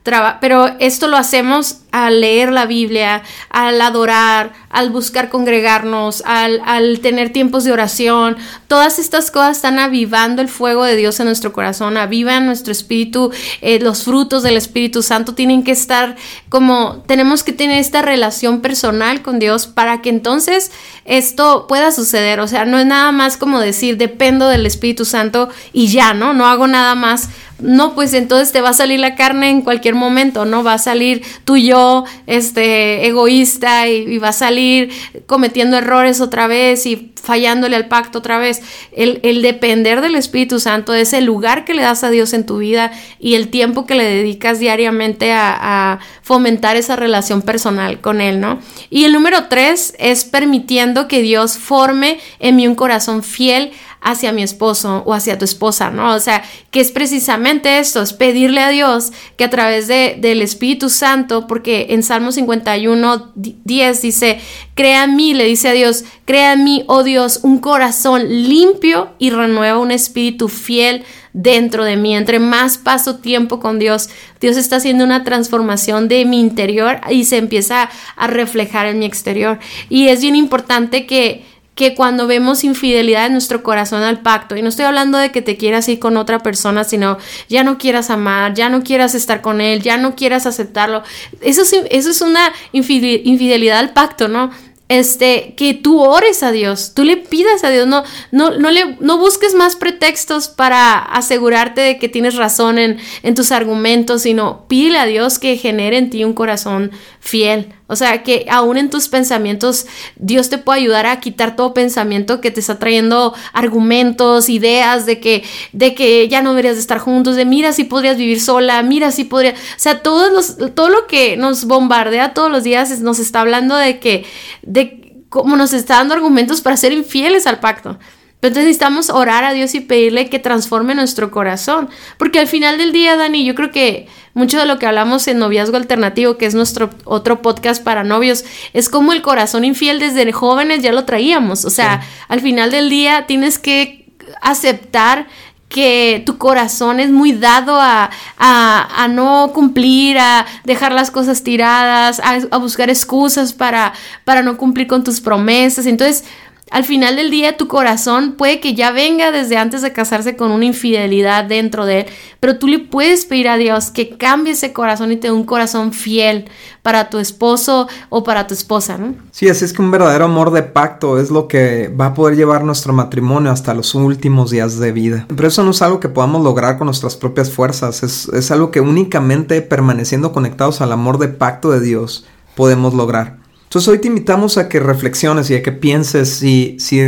pero 0.03 0.75
esto 0.79 1.07
lo 1.07 1.17
hacemos 1.17 1.77
al 1.91 2.21
leer 2.21 2.51
la 2.51 2.65
Biblia, 2.65 3.21
al 3.49 3.79
adorar, 3.81 4.53
al 4.69 4.89
buscar 4.89 5.29
congregarnos, 5.29 6.23
al, 6.25 6.99
tener 7.01 7.31
tiempos 7.31 7.65
de 7.65 7.71
oración. 7.71 8.37
Todas 8.67 8.97
estas 8.97 9.29
cosas 9.29 9.57
están 9.57 9.77
avivando 9.77 10.41
el 10.41 10.47
fuego 10.47 10.85
de 10.85 10.95
Dios 10.95 11.19
en 11.19 11.27
nuestro 11.27 11.53
corazón, 11.53 11.97
avivan 11.97 12.45
nuestro 12.45 12.71
espíritu, 12.71 13.31
eh, 13.61 13.79
los 13.79 14.03
frutos 14.03 14.41
del 14.41 14.57
Espíritu 14.57 15.03
Santo 15.03 15.35
tienen 15.35 15.63
que 15.63 15.71
estar 15.71 16.15
como, 16.49 17.03
tenemos 17.05 17.43
que 17.43 17.53
tener 17.53 17.77
esta 17.77 18.01
relación 18.01 18.61
personal 18.61 19.21
con 19.21 19.37
Dios 19.37 19.67
para 19.67 20.01
que 20.01 20.09
entonces 20.09 20.71
esto 21.05 21.67
pueda 21.67 21.91
suceder. 21.91 22.39
O 22.39 22.47
sea, 22.47 22.65
no 22.65 22.79
es 22.79 22.85
nada 22.85 23.11
más 23.11 23.37
como 23.37 23.59
decir, 23.59 23.97
dependo 23.97 24.47
del 24.47 24.65
Espíritu 24.65 25.05
Santo 25.05 25.49
y 25.73 25.87
ya, 25.87 26.13
¿no? 26.13 26.33
No 26.33 26.47
hago 26.47 26.67
nada 26.67 26.95
más 26.95 27.29
no, 27.61 27.93
pues 27.93 28.13
entonces 28.13 28.51
te 28.51 28.61
va 28.61 28.69
a 28.69 28.73
salir 28.73 28.99
la 28.99 29.15
carne 29.15 29.49
en 29.49 29.61
cualquier 29.61 29.90
momento, 29.95 30.45
¿no? 30.45 30.63
Va 30.63 30.73
a 30.73 30.77
salir 30.77 31.23
y 31.55 31.65
yo, 31.65 32.05
este, 32.27 33.07
egoísta 33.07 33.87
y, 33.87 34.17
va 34.17 34.29
a 34.29 34.33
salir 34.33 34.91
cometiendo 35.25 35.77
errores 35.77 36.21
otra 36.21 36.47
vez 36.47 36.85
y 36.85 37.13
fallándole 37.21 37.75
al 37.75 37.87
pacto 37.87 38.19
otra 38.19 38.37
vez. 38.37 38.61
El, 38.91 39.41
depender 39.41 40.01
del 40.01 40.15
Espíritu 40.15 40.59
Santo 40.59 40.93
es 40.93 41.13
el 41.13 41.25
lugar 41.25 41.65
que 41.65 41.73
le 41.73 41.81
das 41.81 42.03
a 42.03 42.09
Dios 42.09 42.33
en 42.33 42.45
tu 42.45 42.57
vida 42.57 42.91
y 43.19 43.35
el 43.35 43.49
tiempo 43.49 43.85
que 43.85 43.95
le 43.95 44.03
dedicas 44.03 44.59
diariamente 44.59 45.31
a, 45.33 45.93
a 45.93 45.99
fomentar 46.21 46.77
esa 46.77 46.95
relación 46.95 47.41
personal 47.41 48.01
con 48.01 48.21
Él, 48.21 48.39
¿no? 48.39 48.59
Y 48.89 49.05
el 49.05 49.13
número 49.13 49.47
tres 49.49 49.93
es 49.99 50.25
permitiendo 50.25 51.07
que 51.07 51.21
Dios 51.21 51.57
forme 51.57 52.19
en 52.39 52.55
mí 52.55 52.67
un 52.67 52.75
corazón 52.75 53.23
fiel 53.23 53.71
hacia 54.01 54.31
mi 54.31 54.41
esposo 54.41 55.03
o 55.05 55.13
hacia 55.13 55.37
tu 55.37 55.45
esposa, 55.45 55.91
¿no? 55.91 56.15
O 56.15 56.19
sea, 56.19 56.43
que 56.71 56.79
es 56.79 56.91
precisamente 56.91 57.79
esto, 57.79 58.01
es 58.01 58.13
pedirle 58.13 58.61
a 58.61 58.69
Dios 58.69 59.11
que 59.37 59.43
a 59.43 59.49
través 59.49 59.87
de, 59.87 60.17
del 60.19 60.41
Espíritu 60.41 60.89
Santo, 60.89 61.47
porque 61.47 61.87
en 61.89 62.01
Salmo 62.01 62.31
51, 62.31 63.31
10 63.35 64.01
dice, 64.01 64.39
crea 64.73 65.03
en 65.03 65.15
mí, 65.15 65.33
le 65.35 65.45
dice 65.45 65.69
a 65.69 65.73
Dios, 65.73 66.03
crea 66.25 66.53
en 66.53 66.63
mí, 66.63 66.83
oh 66.87 67.03
Dios, 67.03 67.41
un 67.43 67.59
corazón 67.59 68.23
limpio 68.27 69.11
y 69.19 69.29
renueva 69.29 69.77
un 69.77 69.91
espíritu 69.91 70.47
fiel 70.47 71.03
dentro 71.33 71.83
de 71.83 71.97
mí. 71.97 72.15
Entre 72.15 72.39
más 72.39 72.77
paso 72.77 73.17
tiempo 73.17 73.59
con 73.59 73.79
Dios, 73.79 74.09
Dios 74.39 74.57
está 74.57 74.77
haciendo 74.77 75.03
una 75.03 75.23
transformación 75.23 76.07
de 76.07 76.25
mi 76.25 76.39
interior 76.39 76.99
y 77.09 77.25
se 77.25 77.37
empieza 77.37 77.89
a 78.15 78.27
reflejar 78.27 78.87
en 78.87 78.99
mi 78.99 79.05
exterior. 79.05 79.59
Y 79.89 80.07
es 80.07 80.21
bien 80.21 80.35
importante 80.35 81.05
que 81.05 81.45
que 81.75 81.95
cuando 81.95 82.27
vemos 82.27 82.63
infidelidad 82.63 83.27
en 83.27 83.33
nuestro 83.33 83.63
corazón 83.63 84.03
al 84.03 84.21
pacto, 84.21 84.55
y 84.55 84.61
no 84.61 84.69
estoy 84.69 84.85
hablando 84.85 85.17
de 85.17 85.31
que 85.31 85.41
te 85.41 85.57
quieras 85.57 85.87
ir 85.87 85.99
con 85.99 86.17
otra 86.17 86.39
persona, 86.39 86.83
sino 86.83 87.17
ya 87.49 87.63
no 87.63 87.77
quieras 87.77 88.09
amar, 88.09 88.53
ya 88.53 88.69
no 88.69 88.83
quieras 88.83 89.15
estar 89.15 89.41
con 89.41 89.61
él, 89.61 89.81
ya 89.81 89.97
no 89.97 90.15
quieras 90.15 90.45
aceptarlo, 90.45 91.03
eso 91.41 91.61
es, 91.61 91.73
eso 91.89 92.09
es 92.09 92.21
una 92.21 92.51
infidelidad 92.73 93.79
al 93.79 93.93
pacto, 93.93 94.27
¿no? 94.27 94.51
este, 94.91 95.53
que 95.55 95.73
tú 95.73 96.01
ores 96.01 96.43
a 96.43 96.51
Dios, 96.51 96.91
tú 96.93 97.05
le 97.05 97.15
pidas 97.15 97.63
a 97.63 97.69
Dios, 97.69 97.87
no, 97.87 98.03
no, 98.31 98.57
no, 98.57 98.71
le, 98.71 98.97
no 98.99 99.17
busques 99.17 99.53
más 99.53 99.77
pretextos 99.77 100.49
para 100.49 100.97
asegurarte 100.99 101.79
de 101.79 101.97
que 101.97 102.09
tienes 102.09 102.35
razón 102.35 102.77
en, 102.77 102.97
en 103.23 103.33
tus 103.33 103.53
argumentos, 103.53 104.23
sino 104.23 104.65
pídele 104.67 104.97
a 104.97 105.05
Dios 105.05 105.39
que 105.39 105.55
genere 105.55 105.97
en 105.97 106.09
ti 106.09 106.25
un 106.25 106.33
corazón 106.33 106.91
fiel. 107.21 107.73
O 107.91 107.95
sea, 107.97 108.23
que 108.23 108.45
aún 108.49 108.77
en 108.77 108.89
tus 108.89 109.09
pensamientos 109.09 109.85
Dios 110.15 110.49
te 110.49 110.57
puede 110.57 110.79
ayudar 110.79 111.05
a 111.05 111.19
quitar 111.19 111.57
todo 111.57 111.73
pensamiento 111.73 112.39
que 112.39 112.49
te 112.49 112.61
está 112.61 112.79
trayendo 112.79 113.33
argumentos, 113.51 114.47
ideas 114.47 115.05
de 115.05 115.19
que, 115.19 115.43
de 115.73 115.93
que 115.93 116.29
ya 116.29 116.41
no 116.41 116.51
deberías 116.51 116.75
de 116.75 116.81
estar 116.81 116.99
juntos, 116.99 117.35
de 117.35 117.43
mira 117.43 117.73
si 117.73 117.83
podrías 117.83 118.15
vivir 118.15 118.39
sola, 118.39 118.81
mira 118.81 119.11
si 119.11 119.25
podría, 119.25 119.51
o 119.51 119.55
sea, 119.75 120.01
todos 120.01 120.31
los, 120.31 120.73
todo 120.73 120.87
lo 120.87 121.05
que 121.05 121.35
nos 121.35 121.65
bombardea 121.65 122.33
todos 122.33 122.49
los 122.49 122.63
días 122.63 123.01
nos 123.01 123.19
está 123.19 123.41
hablando 123.41 123.75
de 123.75 123.99
que, 123.99 124.25
de 124.61 125.25
cómo 125.27 125.57
nos 125.57 125.73
está 125.73 125.95
dando 125.95 126.13
argumentos 126.13 126.61
para 126.61 126.77
ser 126.77 126.93
infieles 126.93 127.45
al 127.45 127.59
pacto. 127.59 127.99
Pero 128.41 128.49
entonces 128.49 128.65
necesitamos 128.65 129.11
orar 129.11 129.43
a 129.43 129.53
Dios 129.53 129.75
y 129.75 129.81
pedirle 129.81 130.27
que 130.27 130.39
transforme 130.39 130.95
nuestro 130.95 131.29
corazón. 131.29 131.89
Porque 132.17 132.39
al 132.39 132.47
final 132.47 132.79
del 132.79 132.91
día, 132.91 133.15
Dani, 133.15 133.45
yo 133.45 133.53
creo 133.53 133.69
que 133.69 134.07
mucho 134.33 134.57
de 134.57 134.65
lo 134.65 134.79
que 134.79 134.87
hablamos 134.87 135.27
en 135.27 135.37
Noviazgo 135.37 135.77
Alternativo, 135.77 136.37
que 136.37 136.47
es 136.47 136.55
nuestro 136.55 136.89
otro 137.05 137.43
podcast 137.43 137.83
para 137.83 138.03
novios, 138.03 138.43
es 138.73 138.89
como 138.89 139.13
el 139.13 139.21
corazón 139.21 139.63
infiel 139.63 139.99
desde 139.99 140.31
jóvenes 140.31 140.81
ya 140.81 140.91
lo 140.91 141.05
traíamos. 141.05 141.65
O 141.65 141.69
sea, 141.69 142.01
al 142.27 142.41
final 142.41 142.71
del 142.71 142.89
día 142.89 143.27
tienes 143.27 143.59
que 143.59 144.09
aceptar 144.41 145.27
que 145.69 146.23
tu 146.25 146.39
corazón 146.39 146.99
es 146.99 147.11
muy 147.11 147.31
dado 147.31 147.79
a, 147.79 148.09
a, 148.39 149.03
a, 149.03 149.07
no 149.07 149.51
cumplir, 149.53 150.17
a 150.17 150.47
dejar 150.65 150.91
las 150.93 151.11
cosas 151.11 151.43
tiradas, 151.43 152.19
a, 152.19 152.39
a 152.49 152.57
buscar 152.57 152.89
excusas 152.89 153.53
para, 153.53 153.93
para 154.25 154.41
no 154.41 154.57
cumplir 154.57 154.87
con 154.87 155.03
tus 155.03 155.21
promesas. 155.21 155.85
Entonces, 155.85 156.25
al 156.71 156.85
final 156.85 157.17
del 157.17 157.29
día 157.29 157.57
tu 157.57 157.67
corazón 157.67 158.35
puede 158.37 158.61
que 158.61 158.73
ya 158.73 158.91
venga 158.91 159.31
desde 159.31 159.57
antes 159.57 159.81
de 159.81 159.91
casarse 159.91 160.37
con 160.37 160.51
una 160.51 160.65
infidelidad 160.65 161.43
dentro 161.43 161.85
de 161.85 161.99
él, 161.99 162.05
pero 162.39 162.57
tú 162.57 162.67
le 162.67 162.79
puedes 162.79 163.25
pedir 163.25 163.49
a 163.49 163.57
Dios 163.57 163.91
que 163.91 164.17
cambie 164.17 164.53
ese 164.53 164.71
corazón 164.71 165.11
y 165.11 165.17
te 165.17 165.27
dé 165.27 165.33
un 165.33 165.43
corazón 165.43 165.91
fiel 165.91 166.45
para 166.81 167.09
tu 167.09 167.19
esposo 167.19 167.89
o 168.09 168.23
para 168.23 168.47
tu 168.47 168.53
esposa, 168.53 168.97
¿no? 168.97 169.15
Sí, 169.31 169.49
así 169.49 169.65
es 169.65 169.73
que 169.73 169.81
un 169.81 169.91
verdadero 169.91 170.25
amor 170.25 170.51
de 170.51 170.63
pacto 170.63 171.19
es 171.19 171.29
lo 171.29 171.49
que 171.49 171.89
va 171.89 172.07
a 172.07 172.13
poder 172.13 172.37
llevar 172.37 172.63
nuestro 172.63 172.93
matrimonio 172.93 173.51
hasta 173.51 173.73
los 173.73 173.93
últimos 173.93 174.49
días 174.49 174.79
de 174.79 174.93
vida. 174.93 175.25
Pero 175.27 175.49
eso 175.49 175.63
no 175.63 175.71
es 175.71 175.81
algo 175.81 175.99
que 175.99 176.09
podamos 176.09 176.41
lograr 176.41 176.77
con 176.77 176.85
nuestras 176.85 177.17
propias 177.17 177.51
fuerzas, 177.51 178.01
es, 178.01 178.29
es 178.29 178.49
algo 178.49 178.71
que 178.71 178.79
únicamente 178.79 179.61
permaneciendo 179.61 180.31
conectados 180.31 180.79
al 180.79 180.93
amor 180.93 181.17
de 181.17 181.27
pacto 181.27 181.69
de 181.69 181.81
Dios 181.81 182.25
podemos 182.55 182.93
lograr. 182.93 183.40
Entonces 183.71 183.87
hoy 183.87 183.99
te 183.99 184.09
invitamos 184.09 184.57
a 184.57 184.67
que 184.67 184.81
reflexiones 184.81 185.49
y 185.49 185.55
a 185.55 185.63
que 185.63 185.71
pienses 185.71 186.27
si, 186.27 186.75
si 186.77 186.99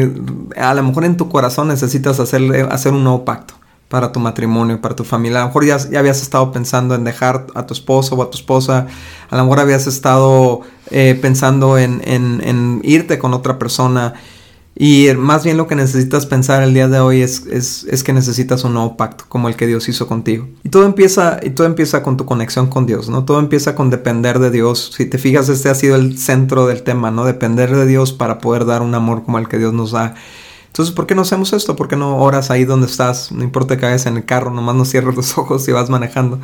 a 0.56 0.74
lo 0.74 0.84
mejor 0.84 1.04
en 1.04 1.18
tu 1.18 1.28
corazón 1.28 1.68
necesitas 1.68 2.22
hacerle, 2.22 2.62
hacer 2.62 2.94
un 2.94 3.04
nuevo 3.04 3.26
pacto 3.26 3.56
para 3.90 4.14
tu 4.14 4.22
matrimonio, 4.22 4.80
para 4.80 4.96
tu 4.96 5.04
familia. 5.04 5.40
A 5.40 5.42
lo 5.42 5.48
mejor 5.48 5.66
ya, 5.66 5.78
ya, 5.78 6.00
habías 6.00 6.22
estado 6.22 6.54
pensando 6.54 6.96
en 6.96 7.04
dejar 7.04 7.48
a 7.54 7.66
tu 7.66 7.74
esposo 7.74 8.16
o 8.16 8.24
a 8.24 8.30
tu 8.30 8.38
esposa. 8.38 8.88
A 9.30 9.36
lo 9.36 9.44
mejor 9.44 9.60
habías 9.60 9.88
estado 9.88 10.62
eh, 10.90 11.20
pensando 11.22 11.78
en, 11.78 12.02
en, 12.06 12.40
en 12.42 12.80
irte 12.86 13.20
con 13.20 13.34
otra 13.34 13.60
persona. 13.60 14.14
Y 14.76 15.08
más 15.16 15.44
bien 15.44 15.58
lo 15.58 15.68
que 15.68 15.76
necesitas 15.76 16.26
pensar 16.26 16.64
el 16.64 16.74
día 16.74 16.88
de 16.88 17.00
hoy 17.00 17.22
es, 17.22 17.46
es, 17.46 18.04
que 18.04 18.12
necesitas 18.12 18.64
un 18.64 18.74
nuevo 18.74 18.98
pacto, 18.98 19.26
como 19.28 19.48
el 19.48 19.56
que 19.56 19.68
Dios 19.68 19.88
hizo 19.88 20.08
contigo. 20.08 20.48
Y 20.64 20.70
todo 20.70 20.86
empieza, 20.86 21.40
y 21.44 21.52
todo 21.52 21.68
empieza 21.68 22.02
con 22.02 22.18
tu 22.18 22.26
conexión 22.26 22.68
con 22.68 22.88
Dios, 22.88 23.08
¿no? 23.08 23.24
Todo 23.24 23.40
empieza 23.40 23.76
con 23.76 23.92
depender 23.92 24.40
de 24.40 24.50
Dios. 24.50 24.92
Si 24.98 25.06
te 25.06 25.20
fijas, 25.20 25.48
este 25.50 25.70
ha 25.70 25.76
sido 25.76 25.96
el 25.96 26.18
centro 26.18 26.66
del 26.66 26.82
tema, 26.82 27.12
¿no? 27.12 27.24
Depender 27.24 27.76
de 27.76 27.86
Dios 27.86 28.14
para 28.14 28.40
poder 28.40 28.66
dar 28.66 28.82
un 28.82 28.96
amor 28.96 29.24
como 29.24 29.38
el 29.38 29.48
que 29.48 29.60
Dios 29.60 29.74
nos 29.74 29.92
da. 29.92 30.16
Entonces, 30.68 30.94
¿por 30.96 31.06
qué 31.06 31.14
no 31.14 31.22
hacemos 31.22 31.54
esto? 31.54 31.76
¿Por 31.76 31.88
qué 31.88 31.96
no 31.96 32.18
oras 32.18 32.50
ahí 32.50 32.66
donde 32.66 32.88
estás? 32.88 33.32
No 33.32 33.44
importa 33.44 33.78
que 33.78 33.86
vayas 33.86 34.08
en 34.08 34.18
el 34.18 34.26
carro, 34.26 34.50
nomás 34.50 34.76
no 34.76 34.86
cierres 34.86 35.16
los 35.16 35.38
ojos 35.38 35.68
y 35.68 35.72
vas 35.72 35.92
manejando. 35.92 36.40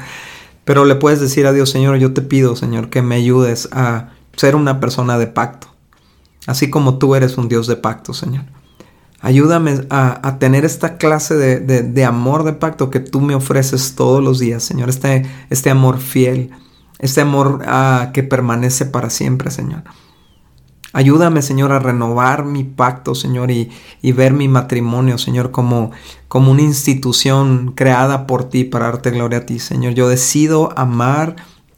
Pero 0.65 0.85
le 0.85 0.93
puedes 0.93 1.19
decir 1.19 1.47
a 1.47 1.51
Dios, 1.51 1.71
Señor, 1.71 1.97
yo 1.97 2.13
te 2.13 2.21
pido, 2.21 2.55
Señor, 2.55 2.91
que 2.91 3.01
me 3.01 3.15
ayudes 3.15 3.69
a 3.71 4.09
ser 4.35 4.55
una 4.55 4.79
persona 4.79 5.17
de 5.17 5.25
pacto 5.25 5.69
así 6.47 6.69
como 6.69 6.97
tú 6.97 7.15
eres 7.15 7.37
un 7.37 7.47
Dios 7.47 7.67
de 7.67 7.75
pacto, 7.75 8.13
Señor. 8.13 8.45
Ayúdame 9.21 9.81
a, 9.89 10.37
tener 10.39 10.63
esta 10.63 10.97
clase 10.97 11.35
de, 11.35 12.05
amor 12.05 12.43
de 12.43 12.53
pacto 12.53 12.89
que 12.89 13.01
tú 13.01 13.19
me 13.19 13.35
ofreces 13.35 13.95
todos 13.95 14.23
los 14.23 14.39
días, 14.39 14.63
Señor. 14.63 14.87
Este, 14.87 15.25
este 15.49 15.69
amor 15.69 15.99
fiel, 15.99 16.51
este 16.99 17.21
amor 17.21 17.61
ah, 17.67 18.11
que 18.13 18.23
permanece 18.23 18.85
para 18.85 19.09
siempre, 19.09 19.51
Señor. 19.51 19.83
Ayúdame, 20.93 21.41
Señor, 21.41 21.71
a 21.71 21.79
renovar 21.79 22.45
mi 22.45 22.63
pacto, 22.63 23.13
Señor, 23.13 23.51
y, 23.51 23.69
ver 24.01 24.33
mi 24.33 24.47
matrimonio, 24.47 25.17
Señor, 25.17 25.51
como, 25.51 25.91
como 26.27 26.51
una 26.51 26.63
institución 26.63 27.73
creada 27.75 28.25
por 28.25 28.45
ti 28.45 28.63
para 28.63 28.85
darte 28.85 29.11
gloria 29.11 29.39
a 29.39 29.45
ti, 29.45 29.59
Señor. 29.59 29.93
Yo 29.93 30.07
decido 30.07 30.73
amar 30.77 31.35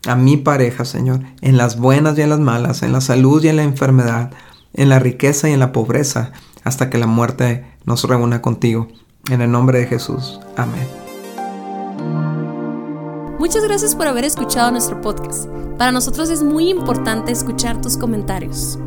a 0.08 0.16
mi 0.16 0.38
pareja, 0.38 0.86
Señor, 0.86 1.22
en 1.42 1.58
las 1.58 1.78
buenas 1.78 2.18
y 2.18 2.22
en 2.22 2.30
las 2.30 2.40
malas, 2.40 2.84
en 2.84 2.94
la 2.94 3.02
salud 3.02 3.44
y 3.44 3.50
en 3.50 3.58
la 3.58 3.64
enfermedad 3.64 4.32
en 4.74 4.90
la 4.90 5.00
riqueza 5.00 5.50
y 5.50 5.54
en 5.54 5.60
la 5.60 5.72
pobreza, 5.72 6.32
hasta 6.64 6.90
que 6.90 6.98
la 6.98 7.08
muerte 7.08 7.66
nos 7.86 8.04
reúna 8.04 8.42
contigo. 8.42 8.88
En 9.30 9.42
el 9.42 9.52
nombre 9.52 9.80
de 9.80 9.86
Jesús. 9.86 10.40
Amén. 10.58 10.88
Muchas 13.40 13.64
gracias 13.64 13.96
por 13.96 14.08
haber 14.08 14.24
escuchado 14.24 14.72
nuestro 14.72 15.02
podcast. 15.02 15.48
Para 15.78 15.92
nosotros 15.92 16.30
es 16.30 16.44
muy 16.44 16.70
importante 16.70 17.32
escuchar 17.32 17.82
tus 17.82 17.98
comentarios. 17.98 18.78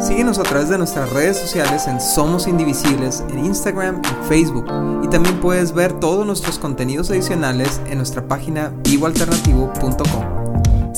Síguenos 0.00 0.38
a 0.38 0.42
través 0.42 0.68
de 0.68 0.78
nuestras 0.78 1.10
redes 1.10 1.36
sociales 1.36 1.86
en 1.86 2.00
Somos 2.00 2.48
Indivisibles, 2.48 3.22
en 3.30 3.44
Instagram 3.44 4.00
y 4.02 4.28
Facebook. 4.28 4.64
Y 5.04 5.08
también 5.08 5.38
puedes 5.40 5.72
ver 5.72 5.92
todos 6.00 6.26
nuestros 6.26 6.58
contenidos 6.58 7.10
adicionales 7.10 7.80
en 7.86 7.98
nuestra 7.98 8.26
página 8.26 8.72
vivoalternativo.com. 8.82 10.39